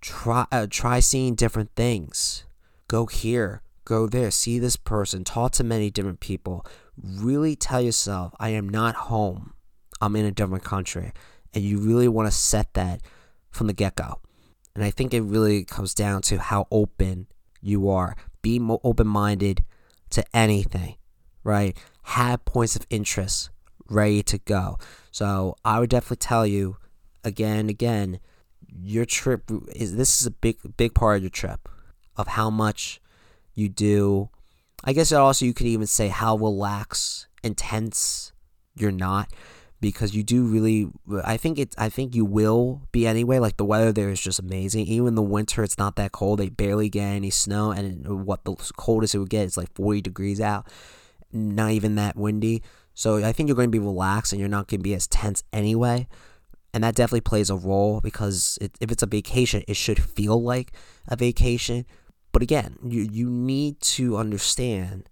Try 0.00 0.46
uh, 0.52 0.66
try 0.70 1.00
seeing 1.00 1.34
different 1.34 1.70
things. 1.74 2.44
Go 2.88 3.06
here, 3.06 3.62
go 3.84 4.06
there, 4.06 4.30
see 4.30 4.58
this 4.58 4.76
person, 4.76 5.24
talk 5.24 5.52
to 5.52 5.64
many 5.64 5.90
different 5.90 6.20
people. 6.20 6.64
Really 7.02 7.56
tell 7.56 7.80
yourself, 7.80 8.34
I 8.38 8.50
am 8.50 8.68
not 8.68 8.94
home. 8.94 9.54
I'm 10.00 10.14
in 10.16 10.26
a 10.26 10.30
different 10.30 10.64
country. 10.64 11.12
And 11.52 11.64
you 11.64 11.78
really 11.78 12.08
want 12.08 12.28
to 12.28 12.36
set 12.36 12.74
that 12.74 13.00
from 13.50 13.66
the 13.66 13.72
get 13.72 13.96
go. 13.96 14.20
And 14.74 14.84
I 14.84 14.90
think 14.90 15.14
it 15.14 15.22
really 15.22 15.64
comes 15.64 15.94
down 15.94 16.22
to 16.22 16.38
how 16.38 16.66
open 16.70 17.26
you 17.60 17.88
are. 17.88 18.16
Be 18.42 18.58
more 18.58 18.80
open 18.84 19.06
minded 19.06 19.64
to 20.10 20.24
anything, 20.36 20.96
right? 21.44 21.76
Have 22.02 22.44
points 22.44 22.74
of 22.74 22.86
interest 22.90 23.50
ready 23.88 24.22
to 24.24 24.38
go. 24.38 24.78
So 25.10 25.56
I 25.64 25.78
would 25.78 25.90
definitely 25.90 26.16
tell 26.16 26.46
you 26.46 26.76
again 27.22 27.68
again, 27.68 28.18
your 28.82 29.04
trip 29.04 29.50
is 29.74 29.96
this 29.96 30.20
is 30.20 30.26
a 30.26 30.30
big 30.32 30.56
big 30.76 30.94
part 30.94 31.18
of 31.18 31.22
your 31.22 31.30
trip 31.30 31.68
of 32.16 32.28
how 32.28 32.50
much 32.50 33.00
you 33.54 33.68
do. 33.68 34.30
I 34.82 34.92
guess 34.92 35.12
also 35.12 35.44
you 35.44 35.54
could 35.54 35.66
even 35.66 35.86
say 35.86 36.08
how 36.08 36.36
relaxed, 36.36 37.28
intense 37.42 38.32
you're 38.74 38.90
not 38.90 39.30
because 39.80 40.14
you 40.14 40.22
do 40.22 40.44
really 40.44 40.88
I 41.24 41.36
think 41.36 41.58
it 41.58 41.74
I 41.76 41.90
think 41.90 42.14
you 42.14 42.24
will 42.24 42.82
be 42.90 43.06
anyway 43.06 43.38
like 43.38 43.56
the 43.56 43.64
weather 43.64 43.92
there 43.92 44.08
is 44.08 44.20
just 44.20 44.38
amazing 44.38 44.86
even 44.86 45.08
in 45.08 45.14
the 45.14 45.22
winter 45.22 45.62
it's 45.62 45.76
not 45.76 45.96
that 45.96 46.10
cold 46.10 46.38
they 46.38 46.48
barely 46.48 46.88
get 46.88 47.04
any 47.04 47.30
snow 47.30 47.70
and 47.70 48.24
what 48.24 48.44
the 48.44 48.54
coldest 48.76 49.14
it 49.14 49.18
would 49.18 49.30
get 49.30 49.44
is 49.44 49.56
like 49.56 49.72
40 49.74 50.00
degrees 50.00 50.40
out 50.40 50.66
not 51.34 51.72
even 51.72 51.94
that 51.96 52.16
windy 52.16 52.62
so 52.94 53.24
I 53.24 53.32
think 53.32 53.48
you're 53.48 53.56
going 53.56 53.68
to 53.70 53.78
be 53.78 53.84
relaxed 53.84 54.32
and 54.32 54.40
you're 54.40 54.48
not 54.48 54.68
going 54.68 54.80
to 54.80 54.84
be 54.84 54.94
as 54.94 55.06
tense 55.06 55.42
anyway 55.52 56.06
and 56.72 56.82
that 56.82 56.94
definitely 56.94 57.20
plays 57.20 57.50
a 57.50 57.56
role 57.56 58.00
because 58.00 58.58
it, 58.60 58.76
if 58.80 58.90
it's 58.90 59.02
a 59.02 59.06
vacation 59.06 59.62
it 59.68 59.76
should 59.76 60.02
feel 60.02 60.42
like 60.42 60.72
a 61.08 61.16
vacation 61.16 61.84
but 62.32 62.42
again 62.42 62.76
you 62.84 63.02
you 63.02 63.28
need 63.28 63.80
to 63.80 64.16
understand 64.16 65.08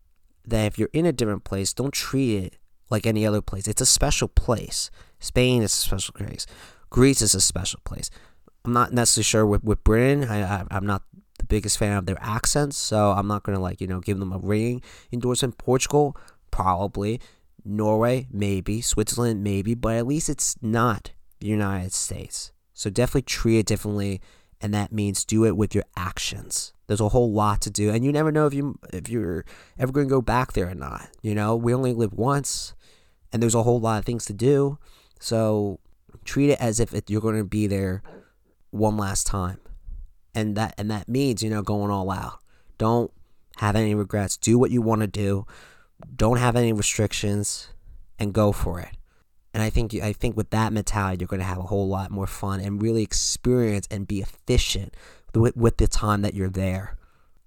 that 0.46 0.66
if 0.66 0.78
you're 0.78 0.90
in 0.92 1.06
a 1.06 1.12
different 1.12 1.44
place 1.44 1.72
don't 1.72 1.92
treat 1.92 2.44
it 2.44 2.56
like 2.92 3.06
any 3.06 3.26
other 3.26 3.40
place. 3.40 3.66
It's 3.66 3.80
a 3.80 3.86
special 3.86 4.28
place. 4.28 4.90
Spain 5.18 5.62
is 5.62 5.72
a 5.72 5.76
special 5.76 6.12
place. 6.12 6.46
Greece 6.90 7.22
is 7.22 7.34
a 7.34 7.40
special 7.40 7.80
place. 7.84 8.10
I'm 8.64 8.74
not 8.74 8.92
necessarily 8.92 9.24
sure 9.24 9.46
with, 9.46 9.64
with 9.64 9.82
Britain. 9.82 10.28
I, 10.28 10.42
I 10.42 10.64
I'm 10.70 10.86
not 10.86 11.02
the 11.42 11.46
biggest 11.46 11.78
fan 11.78 11.96
of 11.96 12.06
their 12.06 12.18
accents, 12.20 12.76
so 12.76 13.12
I'm 13.12 13.26
not 13.26 13.42
gonna 13.42 13.60
like 13.60 13.80
you 13.80 13.86
know 13.86 14.00
give 14.00 14.18
them 14.18 14.32
a 14.32 14.38
ringing 14.38 14.82
endorsement. 15.12 15.58
Portugal, 15.58 16.16
probably. 16.50 17.20
Norway, 17.64 18.26
maybe. 18.32 18.80
Switzerland, 18.80 19.44
maybe. 19.44 19.74
But 19.74 19.96
at 19.96 20.06
least 20.06 20.28
it's 20.28 20.56
not 20.60 21.12
the 21.38 21.46
United 21.46 21.92
States. 21.92 22.50
So 22.74 22.90
definitely 22.90 23.22
treat 23.22 23.58
it 23.60 23.66
differently, 23.66 24.20
and 24.60 24.74
that 24.74 24.92
means 24.92 25.24
do 25.24 25.44
it 25.44 25.56
with 25.56 25.74
your 25.74 25.84
actions. 25.96 26.72
There's 26.88 27.00
a 27.00 27.10
whole 27.10 27.32
lot 27.32 27.60
to 27.62 27.70
do, 27.70 27.90
and 27.90 28.04
you 28.04 28.10
never 28.10 28.32
know 28.32 28.46
if 28.46 28.54
you 28.54 28.78
if 28.92 29.08
you're 29.08 29.44
ever 29.78 29.92
to 29.92 30.04
go 30.04 30.20
back 30.20 30.54
there 30.54 30.68
or 30.68 30.74
not. 30.74 31.08
You 31.22 31.34
know, 31.34 31.54
we 31.54 31.72
only 31.72 31.92
live 31.92 32.14
once 32.14 32.74
and 33.32 33.42
there's 33.42 33.54
a 33.54 33.62
whole 33.62 33.80
lot 33.80 33.98
of 33.98 34.04
things 34.04 34.24
to 34.26 34.32
do. 34.32 34.78
So 35.18 35.80
treat 36.24 36.50
it 36.50 36.60
as 36.60 36.78
if 36.78 36.92
it, 36.92 37.10
you're 37.10 37.20
to 37.20 37.44
be 37.44 37.66
there 37.66 38.02
one 38.70 38.96
last 38.96 39.26
time, 39.26 39.58
and 40.34 40.56
that 40.56 40.74
and 40.78 40.90
that 40.90 41.08
means 41.08 41.42
you 41.42 41.50
know 41.50 41.62
going 41.62 41.90
all 41.90 42.10
out. 42.10 42.38
Don't 42.78 43.10
have 43.56 43.76
any 43.76 43.94
regrets. 43.94 44.36
Do 44.36 44.58
what 44.58 44.70
you 44.70 44.82
want 44.82 45.02
to 45.02 45.06
do. 45.06 45.46
Don't 46.16 46.38
have 46.38 46.56
any 46.56 46.72
restrictions, 46.72 47.68
and 48.18 48.32
go 48.32 48.52
for 48.52 48.80
it. 48.80 48.96
And 49.54 49.62
I 49.62 49.70
think 49.70 49.94
I 49.94 50.12
think 50.12 50.36
with 50.36 50.50
that 50.50 50.72
mentality, 50.72 51.20
you're 51.20 51.28
going 51.28 51.40
to 51.40 51.46
have 51.46 51.58
a 51.58 51.62
whole 51.62 51.88
lot 51.88 52.10
more 52.10 52.26
fun 52.26 52.60
and 52.60 52.80
really 52.82 53.02
experience 53.02 53.86
and 53.90 54.08
be 54.08 54.20
efficient 54.20 54.94
with, 55.34 55.56
with 55.56 55.76
the 55.76 55.86
time 55.86 56.22
that 56.22 56.34
you're 56.34 56.48
there. 56.48 56.96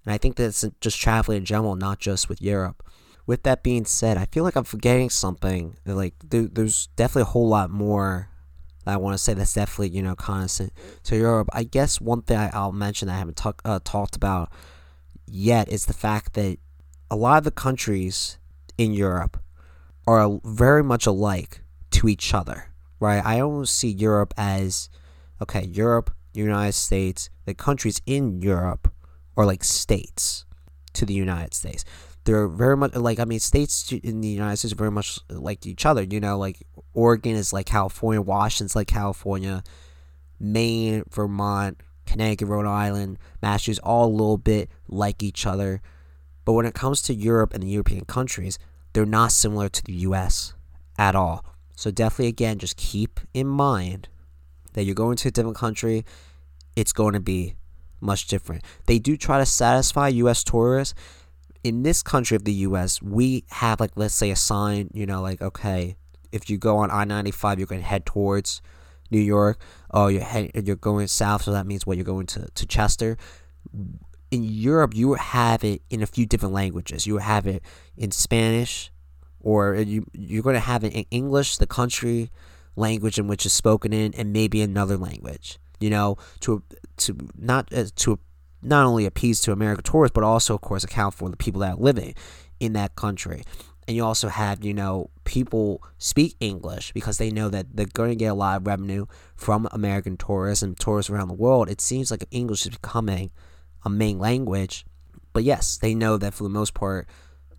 And 0.04 0.14
I 0.14 0.18
think 0.18 0.36
that's 0.36 0.64
just 0.80 1.00
traveling 1.00 1.38
in 1.38 1.44
general, 1.44 1.74
not 1.74 1.98
just 1.98 2.28
with 2.28 2.40
Europe 2.40 2.82
with 3.26 3.42
that 3.42 3.62
being 3.62 3.84
said, 3.84 4.16
I 4.16 4.26
feel 4.26 4.44
like 4.44 4.56
I'm 4.56 4.64
forgetting 4.64 5.10
something. 5.10 5.76
Like 5.84 6.14
there, 6.24 6.42
there's 6.42 6.86
definitely 6.96 7.22
a 7.22 7.32
whole 7.32 7.48
lot 7.48 7.70
more 7.70 8.30
I 8.86 8.96
want 8.96 9.14
to 9.14 9.18
say. 9.18 9.34
That's 9.34 9.54
definitely 9.54 9.90
you 9.90 10.02
know 10.02 10.14
constant 10.14 10.72
to 11.04 11.16
Europe. 11.16 11.48
I 11.52 11.64
guess 11.64 12.00
one 12.00 12.22
thing 12.22 12.38
I, 12.38 12.64
will 12.64 12.72
mention 12.72 13.08
that 13.08 13.14
I 13.14 13.18
haven't 13.18 13.36
talk, 13.36 13.62
uh, 13.64 13.80
talked 13.84 14.16
about 14.16 14.52
yet 15.26 15.68
is 15.68 15.86
the 15.86 15.92
fact 15.92 16.34
that 16.34 16.58
a 17.10 17.16
lot 17.16 17.38
of 17.38 17.44
the 17.44 17.50
countries 17.50 18.38
in 18.78 18.92
Europe 18.92 19.38
are 20.06 20.38
very 20.44 20.82
much 20.82 21.06
alike 21.06 21.62
to 21.92 22.08
each 22.08 22.34
other. 22.34 22.70
Right? 22.98 23.24
I 23.24 23.40
almost 23.40 23.74
see 23.74 23.90
Europe 23.90 24.32
as 24.36 24.88
okay, 25.42 25.66
Europe, 25.66 26.10
United 26.32 26.72
States, 26.72 27.30
the 27.44 27.54
countries 27.54 28.00
in 28.06 28.40
Europe 28.40 28.92
are 29.36 29.44
like 29.44 29.64
states 29.64 30.44
to 30.94 31.04
the 31.04 31.14
United 31.14 31.54
States 31.54 31.84
they're 32.26 32.48
very 32.48 32.76
much 32.76 32.94
like 32.94 33.20
I 33.20 33.24
mean 33.24 33.38
states 33.38 33.90
in 33.92 34.20
the 34.20 34.28
United 34.28 34.56
States 34.56 34.72
are 34.72 34.76
very 34.76 34.90
much 34.90 35.20
like 35.30 35.64
each 35.64 35.86
other. 35.86 36.02
You 36.02 36.20
know, 36.20 36.36
like 36.36 36.58
Oregon 36.92 37.36
is 37.36 37.52
like 37.52 37.66
California, 37.66 38.20
Washington's 38.20 38.74
like 38.74 38.88
California, 38.88 39.62
Maine, 40.40 41.04
Vermont, 41.08 41.80
Connecticut, 42.04 42.48
Rhode 42.48 42.66
Island, 42.66 43.18
Massachusetts, 43.40 43.84
all 43.84 44.06
a 44.06 44.10
little 44.10 44.38
bit 44.38 44.68
like 44.88 45.22
each 45.22 45.46
other. 45.46 45.80
But 46.44 46.54
when 46.54 46.66
it 46.66 46.74
comes 46.74 47.00
to 47.02 47.14
Europe 47.14 47.54
and 47.54 47.62
the 47.62 47.68
European 47.68 48.04
countries, 48.04 48.58
they're 48.92 49.06
not 49.06 49.30
similar 49.30 49.68
to 49.68 49.84
the 49.84 49.92
U.S. 49.92 50.52
at 50.98 51.14
all. 51.14 51.44
So 51.76 51.92
definitely, 51.92 52.28
again, 52.28 52.58
just 52.58 52.76
keep 52.76 53.20
in 53.34 53.46
mind 53.46 54.08
that 54.72 54.82
you're 54.82 54.94
going 54.96 55.16
to 55.18 55.28
a 55.28 55.30
different 55.30 55.56
country. 55.56 56.04
It's 56.74 56.92
going 56.92 57.12
to 57.12 57.20
be 57.20 57.54
much 58.00 58.26
different. 58.26 58.64
They 58.86 58.98
do 58.98 59.16
try 59.16 59.38
to 59.38 59.46
satisfy 59.46 60.08
U.S. 60.08 60.42
tourists 60.42 60.94
in 61.66 61.82
this 61.82 62.00
country 62.00 62.36
of 62.36 62.44
the 62.44 62.52
US, 62.68 63.02
we 63.02 63.44
have 63.50 63.80
like 63.80 63.90
let's 63.96 64.14
say 64.14 64.30
a 64.30 64.36
sign, 64.36 64.88
you 64.94 65.04
know, 65.04 65.20
like 65.20 65.42
okay, 65.42 65.96
if 66.30 66.48
you 66.48 66.58
go 66.58 66.76
on 66.76 66.92
I 66.92 67.02
ninety 67.04 67.32
five, 67.32 67.58
you're 67.58 67.66
going 67.66 67.80
to 67.80 67.86
head 67.86 68.06
towards 68.06 68.62
New 69.10 69.18
York. 69.18 69.58
Oh, 69.90 70.06
you're 70.06 70.22
head, 70.22 70.52
you're 70.64 70.76
going 70.76 71.08
south, 71.08 71.42
so 71.42 71.50
that 71.50 71.66
means 71.66 71.84
what 71.84 71.96
you're 71.96 72.04
going 72.04 72.26
to 72.26 72.46
to 72.54 72.66
Chester. 72.66 73.18
In 74.30 74.44
Europe, 74.44 74.94
you 74.94 75.14
have 75.14 75.64
it 75.64 75.82
in 75.90 76.02
a 76.02 76.06
few 76.06 76.24
different 76.24 76.54
languages. 76.54 77.04
You 77.04 77.18
have 77.18 77.48
it 77.48 77.64
in 77.96 78.12
Spanish, 78.12 78.92
or 79.40 79.74
you 79.74 80.06
you're 80.12 80.44
going 80.44 80.54
to 80.54 80.60
have 80.60 80.84
it 80.84 80.92
in 80.92 81.04
English, 81.10 81.56
the 81.56 81.66
country 81.66 82.30
language 82.76 83.18
in 83.18 83.26
which 83.26 83.44
is 83.44 83.52
spoken 83.52 83.92
in, 83.92 84.14
and 84.14 84.32
maybe 84.32 84.62
another 84.62 84.96
language. 84.96 85.58
You 85.80 85.90
know, 85.90 86.16
to 86.40 86.62
to 86.98 87.16
not 87.36 87.72
uh, 87.72 87.86
to 87.96 88.20
not 88.66 88.86
only 88.86 89.06
appease 89.06 89.40
to 89.42 89.52
American 89.52 89.84
tourists, 89.84 90.14
but 90.14 90.24
also, 90.24 90.54
of 90.54 90.60
course, 90.60 90.84
account 90.84 91.14
for 91.14 91.30
the 91.30 91.36
people 91.36 91.60
that 91.60 91.74
are 91.74 91.80
living 91.80 92.14
in 92.60 92.72
that 92.74 92.96
country. 92.96 93.42
And 93.86 93.96
you 93.96 94.04
also 94.04 94.28
have, 94.28 94.64
you 94.64 94.74
know, 94.74 95.10
people 95.24 95.82
speak 95.98 96.36
English 96.40 96.92
because 96.92 97.18
they 97.18 97.30
know 97.30 97.48
that 97.50 97.76
they're 97.76 97.86
going 97.86 98.10
to 98.10 98.16
get 98.16 98.32
a 98.32 98.34
lot 98.34 98.56
of 98.56 98.66
revenue 98.66 99.06
from 99.36 99.68
American 99.70 100.16
tourists 100.16 100.62
and 100.62 100.78
tourists 100.78 101.08
around 101.08 101.28
the 101.28 101.34
world. 101.34 101.70
It 101.70 101.80
seems 101.80 102.10
like 102.10 102.26
English 102.32 102.66
is 102.66 102.76
becoming 102.76 103.30
a 103.84 103.88
main 103.88 104.18
language. 104.18 104.84
But 105.32 105.44
yes, 105.44 105.76
they 105.76 105.94
know 105.94 106.16
that 106.16 106.34
for 106.34 106.42
the 106.42 106.48
most 106.48 106.74
part, 106.74 107.08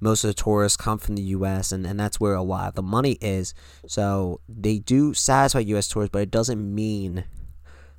most 0.02 0.24
of 0.24 0.28
the 0.28 0.34
tourists 0.34 0.76
come 0.76 1.00
from 1.00 1.16
the 1.16 1.22
US 1.24 1.72
and, 1.72 1.88
and 1.88 1.98
that's 1.98 2.20
where 2.20 2.34
a 2.34 2.42
lot 2.42 2.68
of 2.68 2.76
the 2.76 2.84
money 2.84 3.18
is. 3.22 3.54
So 3.88 4.42
they 4.50 4.80
do 4.80 5.14
satisfy 5.14 5.60
US 5.60 5.88
tourists, 5.88 6.12
but 6.12 6.24
it 6.24 6.32
doesn't 6.32 6.76
mean 6.76 7.24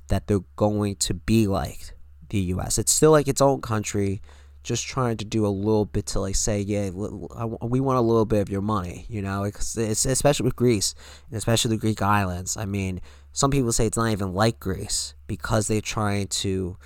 that 0.09 0.27
they're 0.27 0.43
going 0.55 0.97
to 0.97 1.13
be 1.15 1.47
liked 1.47 1.93
the 2.29 2.39
U.S. 2.39 2.77
It's 2.77 2.91
still 2.91 3.11
like 3.11 3.27
its 3.27 3.41
own 3.41 3.61
country, 3.61 4.21
just 4.63 4.85
trying 4.85 5.17
to 5.17 5.25
do 5.25 5.45
a 5.45 5.49
little 5.49 5.85
bit 5.85 6.05
to 6.07 6.19
like 6.19 6.35
say, 6.35 6.61
yeah, 6.61 6.89
we 6.89 7.79
want 7.79 7.97
a 7.97 8.01
little 8.01 8.25
bit 8.25 8.41
of 8.41 8.49
your 8.49 8.61
money, 8.61 9.05
you 9.09 9.21
know. 9.21 9.43
It's, 9.43 9.77
it's 9.77 10.05
especially 10.05 10.45
with 10.45 10.55
Greece, 10.55 10.95
especially 11.31 11.69
the 11.69 11.81
Greek 11.81 12.01
islands. 12.01 12.57
I 12.57 12.65
mean, 12.65 13.01
some 13.31 13.51
people 13.51 13.71
say 13.71 13.85
it's 13.85 13.97
not 13.97 14.11
even 14.11 14.33
like 14.33 14.59
Greece 14.59 15.13
because 15.27 15.67
they're 15.67 15.81
trying 15.81 16.27
to 16.27 16.77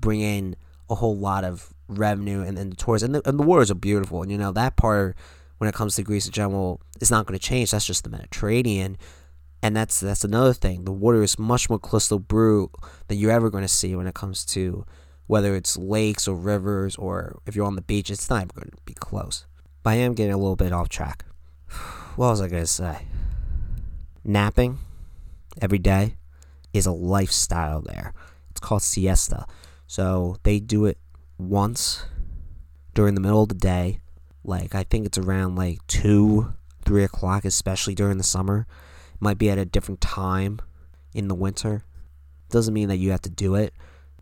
bring 0.00 0.20
in 0.20 0.56
a 0.90 0.94
whole 0.94 1.16
lot 1.16 1.44
of 1.44 1.72
revenue 1.88 2.42
and, 2.42 2.58
and 2.58 2.72
the 2.72 2.76
tours 2.76 3.02
and 3.02 3.14
the, 3.14 3.28
and 3.28 3.38
the 3.38 3.44
waters 3.44 3.70
are 3.70 3.76
beautiful. 3.76 4.22
And 4.22 4.30
you 4.30 4.38
know 4.38 4.52
that 4.52 4.76
part 4.76 5.16
when 5.58 5.68
it 5.68 5.74
comes 5.74 5.96
to 5.96 6.02
Greece 6.02 6.26
in 6.26 6.32
general 6.32 6.80
is 7.00 7.10
not 7.10 7.26
going 7.26 7.38
to 7.38 7.44
change. 7.44 7.70
That's 7.70 7.86
just 7.86 8.04
the 8.04 8.10
Mediterranean 8.10 8.98
and 9.62 9.76
that's 9.76 10.00
that's 10.00 10.24
another 10.24 10.52
thing. 10.52 10.84
The 10.84 10.92
water 10.92 11.22
is 11.22 11.38
much 11.38 11.70
more 11.70 11.78
crystal 11.78 12.18
blue 12.18 12.70
than 13.06 13.18
you're 13.18 13.30
ever 13.30 13.48
going 13.48 13.64
to 13.64 13.68
see 13.68 13.94
when 13.94 14.08
it 14.08 14.14
comes 14.14 14.44
to 14.46 14.84
whether 15.28 15.54
it's 15.54 15.76
lakes 15.76 16.26
or 16.26 16.34
rivers 16.34 16.96
or 16.96 17.40
if 17.46 17.54
you're 17.54 17.66
on 17.66 17.76
the 17.76 17.82
beach. 17.82 18.10
It's 18.10 18.28
not 18.28 18.42
even 18.42 18.48
going 18.54 18.70
to 18.70 18.76
be 18.84 18.94
close. 18.94 19.46
But 19.84 19.90
I 19.90 19.94
am 19.94 20.14
getting 20.14 20.32
a 20.32 20.36
little 20.36 20.56
bit 20.56 20.72
off 20.72 20.88
track. 20.88 21.24
What 22.14 22.28
was 22.28 22.42
I 22.42 22.48
going 22.48 22.62
to 22.62 22.66
say? 22.66 23.06
Napping 24.22 24.76
every 25.62 25.78
day 25.78 26.16
is 26.74 26.84
a 26.84 26.92
lifestyle 26.92 27.80
there. 27.80 28.12
It's 28.50 28.60
called 28.60 28.82
siesta. 28.82 29.46
So 29.86 30.36
they 30.42 30.60
do 30.60 30.84
it 30.84 30.98
once 31.38 32.04
during 32.92 33.14
the 33.14 33.22
middle 33.22 33.44
of 33.44 33.48
the 33.48 33.54
day. 33.54 34.00
Like 34.44 34.74
I 34.74 34.82
think 34.82 35.06
it's 35.06 35.16
around 35.16 35.56
like 35.56 35.78
two, 35.86 36.52
three 36.84 37.02
o'clock, 37.02 37.46
especially 37.46 37.94
during 37.94 38.18
the 38.18 38.24
summer 38.24 38.66
might 39.22 39.38
be 39.38 39.48
at 39.48 39.56
a 39.56 39.64
different 39.64 40.00
time 40.00 40.60
in 41.14 41.28
the 41.28 41.34
winter. 41.34 41.84
doesn't 42.50 42.74
mean 42.74 42.88
that 42.88 42.96
you 42.96 43.12
have 43.12 43.22
to 43.22 43.30
do 43.30 43.54
it. 43.54 43.72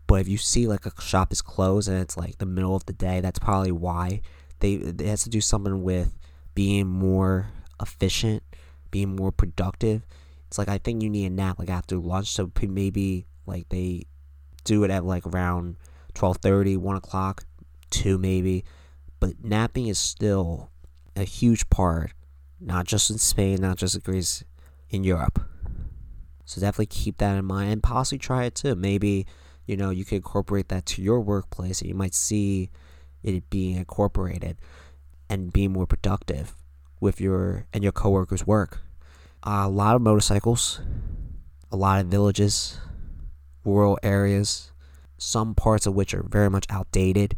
But 0.05 0.21
if 0.21 0.27
you 0.27 0.37
see 0.37 0.67
like 0.67 0.85
a 0.85 1.01
shop 1.01 1.31
is 1.31 1.41
closed 1.41 1.89
and 1.89 1.99
it's 1.99 2.17
like 2.17 2.37
the 2.37 2.45
middle 2.45 2.75
of 2.75 2.85
the 2.85 2.93
day, 2.93 3.19
that's 3.19 3.39
probably 3.39 3.71
why. 3.71 4.21
They 4.59 4.73
it 4.73 5.01
has 5.01 5.23
to 5.23 5.29
do 5.29 5.41
something 5.41 5.83
with 5.83 6.17
being 6.53 6.87
more 6.87 7.47
efficient, 7.81 8.43
being 8.91 9.15
more 9.15 9.31
productive. 9.31 10.05
It's 10.47 10.59
like 10.59 10.69
I 10.69 10.77
think 10.77 11.01
you 11.01 11.09
need 11.09 11.25
a 11.25 11.29
nap 11.29 11.57
like 11.57 11.69
after 11.69 11.97
lunch, 11.97 12.27
so 12.27 12.51
maybe 12.61 13.25
like 13.47 13.69
they 13.69 14.03
do 14.65 14.83
it 14.83 14.91
at 14.91 15.03
like 15.03 15.25
around 15.25 15.77
12:30, 16.13 16.77
1 16.77 16.95
o'clock, 16.97 17.45
2 17.89 18.19
maybe. 18.19 18.63
But 19.19 19.43
napping 19.43 19.87
is 19.87 19.97
still 19.97 20.69
a 21.15 21.23
huge 21.23 21.69
part, 21.69 22.11
not 22.59 22.85
just 22.85 23.09
in 23.09 23.17
Spain, 23.17 23.61
not 23.61 23.77
just 23.77 23.95
in 23.95 24.01
Greece, 24.01 24.43
in 24.91 25.03
Europe. 25.03 25.39
So 26.45 26.59
definitely 26.59 26.87
keep 26.87 27.17
that 27.17 27.37
in 27.37 27.45
mind 27.45 27.71
and 27.71 27.83
possibly 27.83 28.19
try 28.19 28.43
it 28.43 28.55
too. 28.55 28.75
Maybe, 28.75 29.25
you 29.65 29.77
know, 29.77 29.89
you 29.89 30.03
could 30.05 30.17
incorporate 30.17 30.67
that 30.67 30.85
to 30.87 31.01
your 31.01 31.21
workplace 31.21 31.81
and 31.81 31.89
you 31.89 31.95
might 31.95 32.13
see 32.13 32.69
it 33.23 33.49
being 33.49 33.77
incorporated 33.77 34.57
and 35.29 35.53
being 35.53 35.71
more 35.71 35.87
productive 35.87 36.55
with 36.99 37.21
your 37.21 37.65
and 37.73 37.83
your 37.83 37.93
coworkers' 37.93 38.45
work. 38.45 38.81
Uh, 39.43 39.63
a 39.63 39.69
lot 39.69 39.95
of 39.95 40.01
motorcycles, 40.01 40.81
a 41.71 41.77
lot 41.77 42.01
of 42.01 42.07
villages, 42.07 42.77
rural 43.63 43.97
areas, 44.03 44.71
some 45.17 45.55
parts 45.55 45.85
of 45.85 45.95
which 45.95 46.13
are 46.13 46.23
very 46.23 46.49
much 46.49 46.65
outdated. 46.69 47.37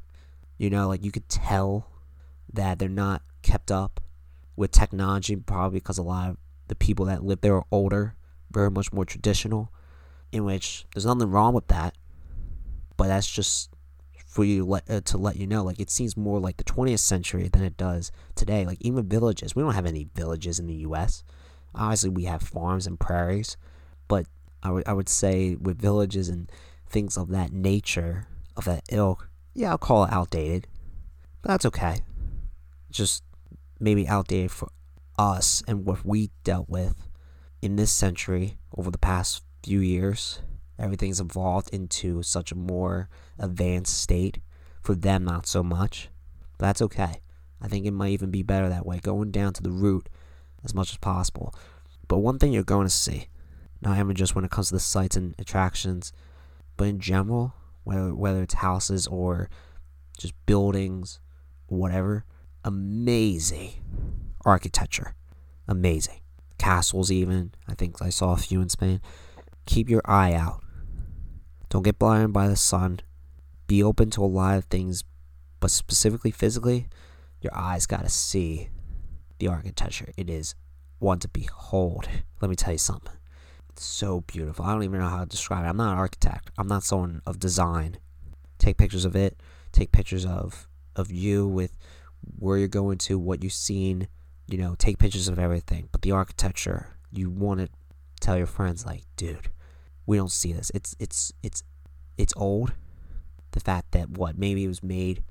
You 0.57 0.69
know, 0.69 0.87
like 0.87 1.03
you 1.03 1.11
could 1.11 1.29
tell 1.29 1.91
that 2.51 2.79
they're 2.79 2.89
not 2.89 3.21
kept 3.41 3.71
up 3.71 3.99
with 4.55 4.71
technology, 4.71 5.35
probably 5.35 5.77
because 5.77 5.97
a 5.97 6.03
lot 6.03 6.31
of 6.31 6.37
the 6.73 6.86
people 6.86 7.05
that 7.05 7.23
live 7.23 7.41
there 7.41 7.55
are 7.55 7.65
older 7.69 8.15
very 8.49 8.71
much 8.71 8.91
more 8.91 9.05
traditional, 9.05 9.71
in 10.31 10.43
which 10.43 10.86
there's 10.93 11.05
nothing 11.05 11.29
wrong 11.29 11.53
with 11.53 11.67
that, 11.67 11.95
but 12.97 13.07
that's 13.07 13.29
just 13.29 13.69
for 14.25 14.43
you 14.43 14.59
to 14.59 14.65
let, 14.65 14.89
uh, 14.89 15.01
to 15.01 15.17
let 15.19 15.36
you 15.36 15.45
know. 15.45 15.63
Like 15.63 15.79
it 15.79 15.91
seems 15.91 16.17
more 16.17 16.39
like 16.39 16.57
the 16.57 16.63
20th 16.63 16.99
century 16.99 17.47
than 17.47 17.63
it 17.63 17.77
does 17.77 18.12
today. 18.33 18.65
Like 18.65 18.79
even 18.81 19.07
villages, 19.07 19.55
we 19.55 19.62
don't 19.62 19.75
have 19.75 19.86
any 19.86 20.07
villages 20.15 20.59
in 20.59 20.65
the 20.65 20.73
U.S. 20.88 21.23
Obviously, 21.75 22.09
we 22.09 22.23
have 22.23 22.41
farms 22.41 22.88
and 22.88 22.99
prairies, 22.99 23.55
but 24.07 24.25
I 24.63 24.71
would 24.71 24.88
I 24.88 24.93
would 24.93 25.09
say 25.09 25.55
with 25.55 25.79
villages 25.79 26.29
and 26.29 26.51
things 26.89 27.17
of 27.17 27.29
that 27.29 27.51
nature, 27.51 28.27
of 28.57 28.65
that 28.65 28.83
ilk, 28.89 29.29
yeah, 29.53 29.69
I'll 29.69 29.77
call 29.77 30.05
it 30.05 30.12
outdated, 30.12 30.67
but 31.43 31.49
that's 31.49 31.65
okay. 31.65 31.97
Just 32.89 33.23
maybe 33.79 34.07
outdated 34.07 34.51
for 34.51 34.69
us 35.17 35.63
and 35.67 35.86
what 35.86 36.06
we 36.06 36.32
dealt 36.43 36.69
with 36.69 37.08
in 37.63 37.78
this 37.78 37.91
century, 37.91 38.58
over 38.76 38.91
the 38.91 38.97
past 38.97 39.41
few 39.63 39.80
years, 39.80 40.41
everything's 40.78 41.21
evolved 41.21 41.69
into 41.73 42.21
such 42.21 42.52
a 42.52 42.58
more 42.58 43.08
advanced 43.39 44.02
state. 44.02 44.39
For 44.82 44.95
them, 44.95 45.23
not 45.23 45.47
so 45.47 45.63
much. 45.63 46.10
But 46.58 46.65
that's 46.65 46.82
okay. 46.82 47.21
I 47.62 47.69
think 47.69 47.86
it 47.86 47.91
might 47.91 48.12
even 48.12 48.32
be 48.32 48.43
better 48.43 48.67
that 48.67 48.86
way, 48.86 48.99
going 48.99 49.32
down 49.32 49.54
to 49.54 49.63
the 49.63 49.71
root 49.71 50.10
as 50.65 50.76
much 50.76 50.91
as 50.91 50.97
possible. 50.97 51.56
But 52.10 52.17
one 52.17 52.38
thing 52.38 52.52
you're 52.52 52.63
going 52.63 52.88
to 52.88 52.93
see, 52.93 53.30
not 53.82 53.97
even 53.97 54.13
just 54.13 54.36
when 54.36 54.43
it 54.43 54.52
comes 54.52 54.67
to 54.67 54.73
the 54.73 54.82
sites 54.82 55.15
and 55.15 55.34
attractions, 55.39 56.12
but 56.76 56.89
in 56.89 56.99
general, 56.99 57.54
whether 57.86 58.13
whether 58.13 58.43
it's 58.43 58.56
houses 58.56 59.08
or 59.08 59.49
just 60.17 60.34
buildings, 60.45 61.21
whatever, 61.67 62.26
amazing 62.65 63.71
architecture, 64.45 65.15
amazing 65.67 66.21
castles, 66.58 67.12
even. 67.12 67.51
I 67.67 67.73
think 67.73 68.01
I 68.01 68.10
saw 68.10 68.34
a 68.34 68.38
few 68.38 68.62
in 68.62 68.69
Spain. 68.69 69.01
Keep 69.65 69.89
your 69.89 70.01
eye 70.06 70.34
out. 70.34 70.63
Don't 71.69 71.84
get 71.84 71.99
blinded 71.99 72.32
by 72.32 72.47
the 72.47 72.56
sun. 72.56 72.99
Be 73.67 73.84
open 73.84 74.10
to 74.12 74.23
a 74.23 74.25
lot 74.25 74.58
of 74.58 74.65
things, 74.65 75.03
but 75.60 75.71
specifically 75.71 76.32
physically, 76.32 76.88
your 77.41 77.56
eyes 77.56 77.86
got 77.86 78.03
to 78.03 78.10
see 78.10 78.69
the 79.39 79.47
architecture. 79.47 80.13
It 80.15 80.29
is 80.29 80.56
one 80.99 81.19
to 81.19 81.27
behold. 81.27 82.08
Let 82.41 82.49
me 82.49 82.56
tell 82.56 82.73
you 82.73 82.79
something. 82.79 83.17
It's 83.69 83.84
so 83.84 84.21
beautiful. 84.21 84.65
I 84.65 84.73
don't 84.73 84.84
even 84.84 84.99
know 84.99 85.10
how 85.10 85.21
to 85.21 85.25
describe 85.25 85.65
it. 85.65 85.69
I'm 85.69 85.77
not 85.77 85.93
an 85.93 85.97
architect. 85.97 86.51
I'm 86.58 86.67
not 86.67 86.84
someone 86.84 87.21
of 87.25 87.39
design. 87.39 87.97
Take 88.60 88.77
pictures 88.77 89.03
of 89.03 89.15
it. 89.15 89.41
Take 89.71 89.91
pictures 89.91 90.25
of 90.25 90.67
of 90.95 91.12
you 91.12 91.47
with 91.47 91.75
where 92.38 92.58
you're 92.58 92.67
going 92.67 92.99
to, 92.99 93.17
what 93.17 93.43
you've 93.43 93.51
seen, 93.51 94.08
you 94.47 94.58
know, 94.58 94.75
take 94.75 94.99
pictures 94.99 95.27
of 95.27 95.39
everything. 95.39 95.89
But 95.91 96.01
the 96.01 96.12
architecture, 96.12 96.97
you 97.12 97.29
want 97.29 97.62
to 97.62 97.69
tell 98.19 98.38
your 98.38 98.47
friends 98.47 98.86
like, 98.86 99.03
dude, 99.15 99.49
we 100.06 100.17
don't 100.17 100.32
see 100.32 100.53
this. 100.53 100.71
It's 100.73 100.95
it's 100.99 101.32
it's 101.41 101.63
it's 102.17 102.34
old. 102.36 102.73
The 103.51 103.60
fact 103.60 103.91
that 103.91 104.10
what 104.10 104.38
maybe 104.38 104.65
it 104.65 104.67
was 104.67 104.84
made 104.84 105.23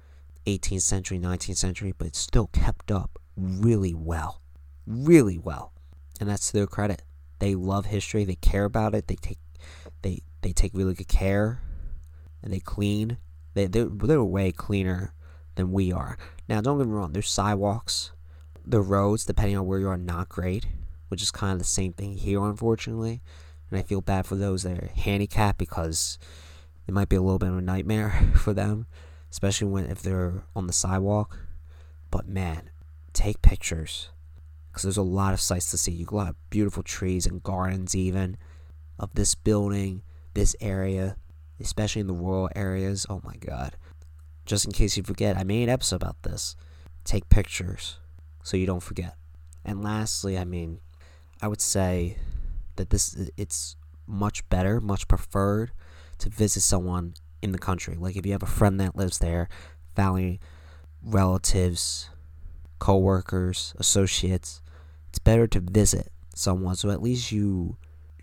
18th 0.46 0.82
century, 0.82 1.18
19th 1.18 1.56
century, 1.56 1.92
but 1.96 2.08
it's 2.08 2.18
still 2.18 2.48
kept 2.48 2.90
up 2.90 3.18
really 3.36 3.94
well, 3.94 4.40
really 4.86 5.38
well, 5.38 5.72
and 6.20 6.28
that's 6.28 6.48
to 6.48 6.52
their 6.54 6.66
credit. 6.66 7.02
They 7.38 7.54
love 7.54 7.86
history. 7.86 8.24
They 8.24 8.36
care 8.36 8.64
about 8.64 8.94
it. 8.94 9.08
They 9.08 9.16
take 9.16 9.38
they 10.02 10.20
they 10.42 10.52
take 10.52 10.72
really 10.74 10.94
good 10.94 11.08
care, 11.08 11.60
and 12.42 12.52
they 12.52 12.60
clean. 12.60 13.18
They 13.54 13.66
they're, 13.66 13.86
they're 13.86 14.24
way 14.24 14.52
cleaner 14.52 15.12
than 15.56 15.72
we 15.72 15.92
are. 15.92 16.16
Now, 16.48 16.60
don't 16.60 16.78
get 16.78 16.86
me 16.86 16.92
wrong. 16.94 17.12
There's 17.12 17.30
sidewalks 17.30 18.12
the 18.64 18.80
roads, 18.80 19.24
depending 19.24 19.56
on 19.56 19.66
where 19.66 19.78
you 19.78 19.88
are, 19.88 19.96
not 19.96 20.28
great, 20.28 20.66
which 21.08 21.22
is 21.22 21.30
kind 21.30 21.52
of 21.52 21.58
the 21.58 21.64
same 21.64 21.92
thing 21.92 22.16
here, 22.16 22.42
unfortunately. 22.42 23.22
And 23.70 23.78
I 23.78 23.82
feel 23.82 24.00
bad 24.00 24.26
for 24.26 24.36
those 24.36 24.62
that 24.62 24.78
are 24.78 24.90
handicapped 24.94 25.58
because 25.58 26.18
it 26.86 26.94
might 26.94 27.08
be 27.08 27.16
a 27.16 27.22
little 27.22 27.38
bit 27.38 27.48
of 27.48 27.58
a 27.58 27.62
nightmare 27.62 28.32
for 28.36 28.52
them, 28.52 28.86
especially 29.30 29.68
when 29.68 29.86
if 29.86 30.02
they're 30.02 30.44
on 30.54 30.66
the 30.66 30.72
sidewalk. 30.72 31.38
But 32.10 32.28
man, 32.28 32.70
take 33.12 33.42
pictures 33.42 34.10
because 34.68 34.82
there's 34.82 34.96
a 34.96 35.02
lot 35.02 35.34
of 35.34 35.40
sights 35.40 35.70
to 35.70 35.78
see. 35.78 35.92
You 35.92 36.04
got 36.04 36.36
beautiful 36.50 36.82
trees 36.82 37.26
and 37.26 37.42
gardens, 37.42 37.94
even 37.94 38.36
of 38.98 39.14
this 39.14 39.34
building, 39.34 40.02
this 40.34 40.54
area, 40.60 41.16
especially 41.60 42.00
in 42.00 42.06
the 42.06 42.12
rural 42.12 42.50
areas. 42.54 43.06
Oh 43.08 43.22
my 43.24 43.36
god! 43.36 43.76
Just 44.44 44.66
in 44.66 44.72
case 44.72 44.96
you 44.96 45.02
forget, 45.02 45.36
I 45.36 45.44
made 45.44 45.64
an 45.64 45.68
episode 45.70 45.96
about 45.96 46.22
this. 46.22 46.56
Take 47.04 47.28
pictures 47.28 47.96
so 48.42 48.56
you 48.56 48.66
don't 48.66 48.82
forget. 48.82 49.16
And 49.64 49.82
lastly, 49.82 50.38
I 50.38 50.44
mean, 50.44 50.80
I 51.40 51.48
would 51.48 51.60
say 51.60 52.18
that 52.76 52.90
this 52.90 53.16
it's 53.36 53.76
much 54.06 54.48
better, 54.48 54.80
much 54.80 55.08
preferred 55.08 55.72
to 56.18 56.28
visit 56.28 56.60
someone 56.60 57.14
in 57.40 57.52
the 57.52 57.58
country. 57.58 57.96
Like 57.96 58.16
if 58.16 58.26
you 58.26 58.32
have 58.32 58.42
a 58.42 58.46
friend 58.46 58.80
that 58.80 58.96
lives 58.96 59.18
there, 59.18 59.48
family, 59.94 60.40
relatives, 61.02 62.10
co-workers, 62.78 63.74
associates, 63.78 64.62
it's 65.08 65.18
better 65.18 65.46
to 65.46 65.60
visit 65.60 66.12
someone 66.34 66.74
so 66.74 66.88
at 66.90 67.02
least 67.02 67.30
you 67.30 67.76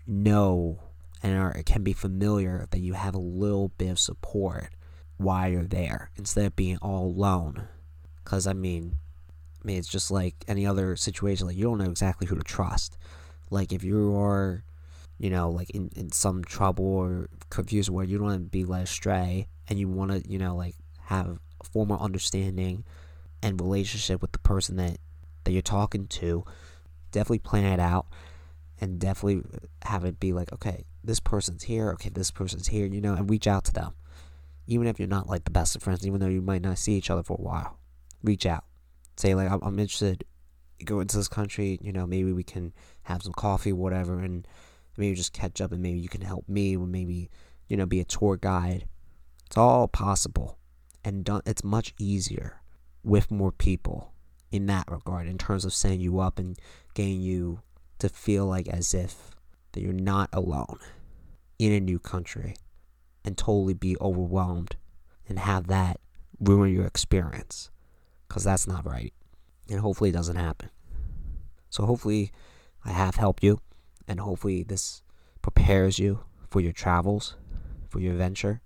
know 0.06 0.80
and 1.22 1.38
are, 1.38 1.54
can 1.64 1.82
be 1.82 1.92
familiar 1.92 2.66
that 2.70 2.80
you 2.80 2.94
have 2.94 3.14
a 3.14 3.18
little 3.18 3.68
bit 3.78 3.90
of 3.90 3.98
support 3.98 4.70
while 5.16 5.48
you're 5.48 5.64
there 5.64 6.10
instead 6.16 6.46
of 6.46 6.56
being 6.56 6.78
all 6.78 7.06
alone. 7.06 7.68
Because 8.24 8.46
I 8.46 8.54
mean, 8.54 8.96
I 9.62 9.66
mean, 9.66 9.78
it's 9.78 9.88
just 9.88 10.10
like 10.10 10.34
any 10.48 10.66
other 10.66 10.96
situation. 10.96 11.46
Like 11.46 11.56
you 11.56 11.64
don't 11.64 11.78
know 11.78 11.90
exactly 11.90 12.26
who 12.26 12.36
to 12.36 12.42
trust. 12.42 12.96
Like 13.50 13.72
if 13.72 13.84
you 13.84 14.16
are, 14.16 14.64
you 15.18 15.28
know, 15.28 15.50
like 15.50 15.70
in, 15.70 15.90
in 15.96 16.12
some 16.12 16.44
trouble 16.44 16.86
or 16.86 17.28
confused 17.50 17.90
where 17.90 18.04
you 18.04 18.18
don't 18.18 18.26
want 18.26 18.44
to 18.44 18.48
be 18.48 18.64
led 18.64 18.84
astray, 18.84 19.48
and 19.68 19.78
you 19.78 19.88
want 19.88 20.10
to, 20.12 20.30
you 20.30 20.38
know, 20.38 20.56
like 20.56 20.76
have 21.04 21.38
a 21.60 21.64
formal 21.64 21.98
understanding 21.98 22.84
and 23.42 23.60
relationship 23.60 24.22
with 24.22 24.32
the 24.32 24.38
person 24.38 24.76
that 24.76 24.98
that 25.44 25.52
you're 25.52 25.62
talking 25.62 26.06
to. 26.06 26.44
Definitely 27.12 27.40
plan 27.40 27.64
it 27.64 27.80
out, 27.80 28.06
and 28.80 28.98
definitely 28.98 29.42
have 29.82 30.04
it 30.04 30.20
be 30.20 30.32
like, 30.32 30.52
okay, 30.52 30.84
this 31.04 31.20
person's 31.20 31.64
here. 31.64 31.90
Okay, 31.92 32.08
this 32.08 32.30
person's 32.30 32.68
here. 32.68 32.86
You 32.86 33.00
know, 33.02 33.14
and 33.14 33.28
reach 33.28 33.46
out 33.46 33.64
to 33.64 33.72
them, 33.72 33.92
even 34.66 34.86
if 34.86 34.98
you're 34.98 35.08
not 35.08 35.28
like 35.28 35.44
the 35.44 35.50
best 35.50 35.76
of 35.76 35.82
friends. 35.82 36.06
Even 36.06 36.20
though 36.20 36.28
you 36.28 36.40
might 36.40 36.62
not 36.62 36.78
see 36.78 36.94
each 36.94 37.10
other 37.10 37.22
for 37.22 37.36
a 37.38 37.42
while, 37.42 37.78
reach 38.22 38.46
out 38.46 38.64
say 39.16 39.34
like 39.34 39.50
I'm, 39.50 39.60
I'm 39.62 39.78
interested 39.78 40.24
go 40.84 41.00
into 41.00 41.16
this 41.16 41.28
country 41.28 41.78
you 41.82 41.92
know 41.92 42.06
maybe 42.06 42.32
we 42.32 42.42
can 42.42 42.72
have 43.02 43.22
some 43.22 43.34
coffee 43.34 43.72
whatever 43.72 44.20
and 44.20 44.46
maybe 44.96 45.16
just 45.16 45.32
catch 45.32 45.60
up 45.60 45.72
and 45.72 45.82
maybe 45.82 45.98
you 45.98 46.08
can 46.08 46.20
help 46.20 46.48
me 46.48 46.76
or 46.76 46.86
maybe 46.86 47.30
you 47.68 47.76
know 47.76 47.86
be 47.86 48.00
a 48.00 48.04
tour 48.04 48.36
guide. 48.36 48.86
It's 49.46 49.56
all 49.56 49.88
possible 49.88 50.58
and 51.04 51.24
done 51.24 51.42
it's 51.46 51.64
much 51.64 51.94
easier 51.98 52.60
with 53.02 53.30
more 53.30 53.50
people 53.50 54.12
in 54.52 54.66
that 54.66 54.90
regard 54.90 55.26
in 55.26 55.38
terms 55.38 55.64
of 55.64 55.72
setting 55.72 56.00
you 56.00 56.20
up 56.20 56.38
and 56.38 56.58
getting 56.94 57.20
you 57.20 57.62
to 57.98 58.08
feel 58.08 58.46
like 58.46 58.68
as 58.68 58.94
if 58.94 59.30
that 59.72 59.80
you're 59.80 59.92
not 59.92 60.28
alone 60.32 60.78
in 61.58 61.72
a 61.72 61.80
new 61.80 61.98
country 61.98 62.54
and 63.24 63.36
totally 63.36 63.74
be 63.74 63.96
overwhelmed 64.00 64.76
and 65.28 65.38
have 65.38 65.66
that 65.68 66.00
ruin 66.38 66.72
your 66.74 66.86
experience 66.86 67.69
because 68.30 68.44
that's 68.44 68.68
not 68.68 68.86
right. 68.86 69.12
And 69.68 69.80
hopefully 69.80 70.10
it 70.10 70.12
doesn't 70.12 70.36
happen. 70.36 70.70
So 71.68 71.84
hopefully 71.84 72.30
I 72.84 72.92
have 72.92 73.16
helped 73.16 73.42
you, 73.42 73.58
and 74.06 74.20
hopefully 74.20 74.62
this 74.62 75.02
prepares 75.42 75.98
you 75.98 76.20
for 76.48 76.60
your 76.60 76.72
travels, 76.72 77.34
for 77.88 77.98
your 77.98 78.14
venture. 78.14 78.62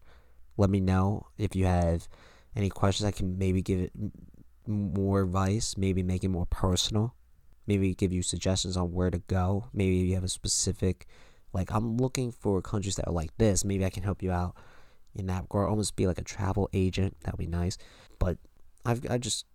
Let 0.59 0.69
me 0.69 0.81
know 0.81 1.29
if 1.39 1.57
you 1.57 1.65
have 1.65 2.09
any 2.55 2.69
questions. 2.69 3.07
I 3.07 3.11
can 3.11 3.39
maybe 3.39 3.63
give 3.63 3.81
it 3.81 3.93
more 4.67 5.23
advice, 5.23 5.79
maybe 5.79 6.03
make 6.03 6.25
it 6.25 6.29
more 6.29 6.47
personal, 6.47 7.15
maybe 7.67 7.95
give 7.95 8.13
you 8.13 8.23
suggestions 8.23 8.77
on 8.77 8.93
where 8.93 9.11
to 9.11 9.19
go. 9.19 9.71
Maybe 9.73 9.97
you 9.97 10.15
have 10.15 10.25
a 10.25 10.29
specific, 10.29 11.07
like, 11.55 11.73
I'm 11.73 11.97
looking 11.97 12.33
for 12.33 12.61
countries 12.61 12.97
that 12.97 13.09
are 13.09 13.15
like 13.15 13.35
this. 13.39 13.65
Maybe 13.65 13.87
I 13.87 13.91
can 13.91 14.03
help 14.03 14.23
you 14.23 14.31
out 14.31 14.57
in 15.15 15.27
that, 15.29 15.47
or 15.49 15.67
almost 15.67 15.97
be 15.97 16.07
like 16.07 16.19
a 16.19 16.25
travel 16.25 16.69
agent. 16.75 17.17
That 17.23 17.33
would 17.33 17.47
be 17.47 17.47
nice. 17.47 17.79
But 18.19 18.37
I've, 18.85 19.01
I 19.09 19.17
just 19.17 19.47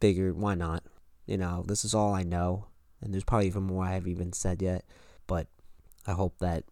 figured, 0.00 0.36
why 0.36 0.54
not? 0.54 0.82
You 1.26 1.36
know, 1.38 1.64
this 1.66 1.84
is 1.84 1.94
all 1.94 2.14
I 2.14 2.22
know, 2.22 2.66
and 3.00 3.12
there's 3.12 3.24
probably 3.24 3.48
even 3.48 3.64
more 3.64 3.84
I 3.84 3.94
haven't 3.94 4.10
even 4.10 4.32
said 4.32 4.62
yet. 4.62 4.84
But 5.26 5.48
I 6.06 6.12
hope 6.12 6.38
that, 6.38 6.64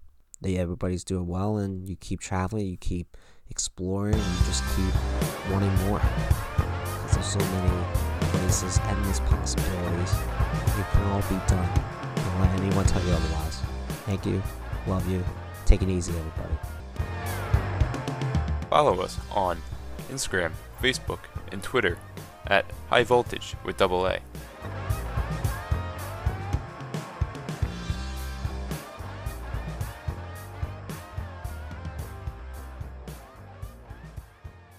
that 0.43 0.55
everybody's 0.55 1.05
doing 1.05 1.27
well 1.27 1.57
and 1.57 1.89
you 1.89 1.97
keep 1.97 2.21
traveling, 2.21 2.67
you 2.67 2.77
keep 2.77 3.17
exploring, 3.51 4.17
you 4.19 4.45
just 4.47 4.63
keep 4.77 4.95
wanting 5.51 5.75
more. 5.87 6.01
Because 6.57 7.15
there's 7.15 7.27
so 7.27 7.39
many 7.39 7.85
places, 8.31 8.79
endless 8.85 9.21
possibilities. 9.21 10.13
It 10.13 10.87
can 10.93 11.03
all 11.11 11.23
be 11.23 11.41
done. 11.47 11.69
Don't 12.17 12.41
let 12.41 12.61
anyone 12.61 12.85
tell 12.87 13.05
you 13.05 13.13
otherwise. 13.13 13.61
Thank 14.07 14.27
you. 14.27 14.43
Love 14.87 15.09
you. 15.11 15.25
Take 15.67 15.83
it 15.83 15.89
easy, 15.89 16.13
everybody. 16.13 16.55
Follow 18.69 19.01
us 19.01 19.19
on 19.31 19.63
Instagram, 20.11 20.53
Facebook, 20.81 21.21
and 21.53 21.63
Twitter 21.63 21.99
at 22.47 22.65
High 22.91 23.05
Voltage 23.05 23.55
with 23.65 23.77
double 23.77 24.07
A. 24.07 24.21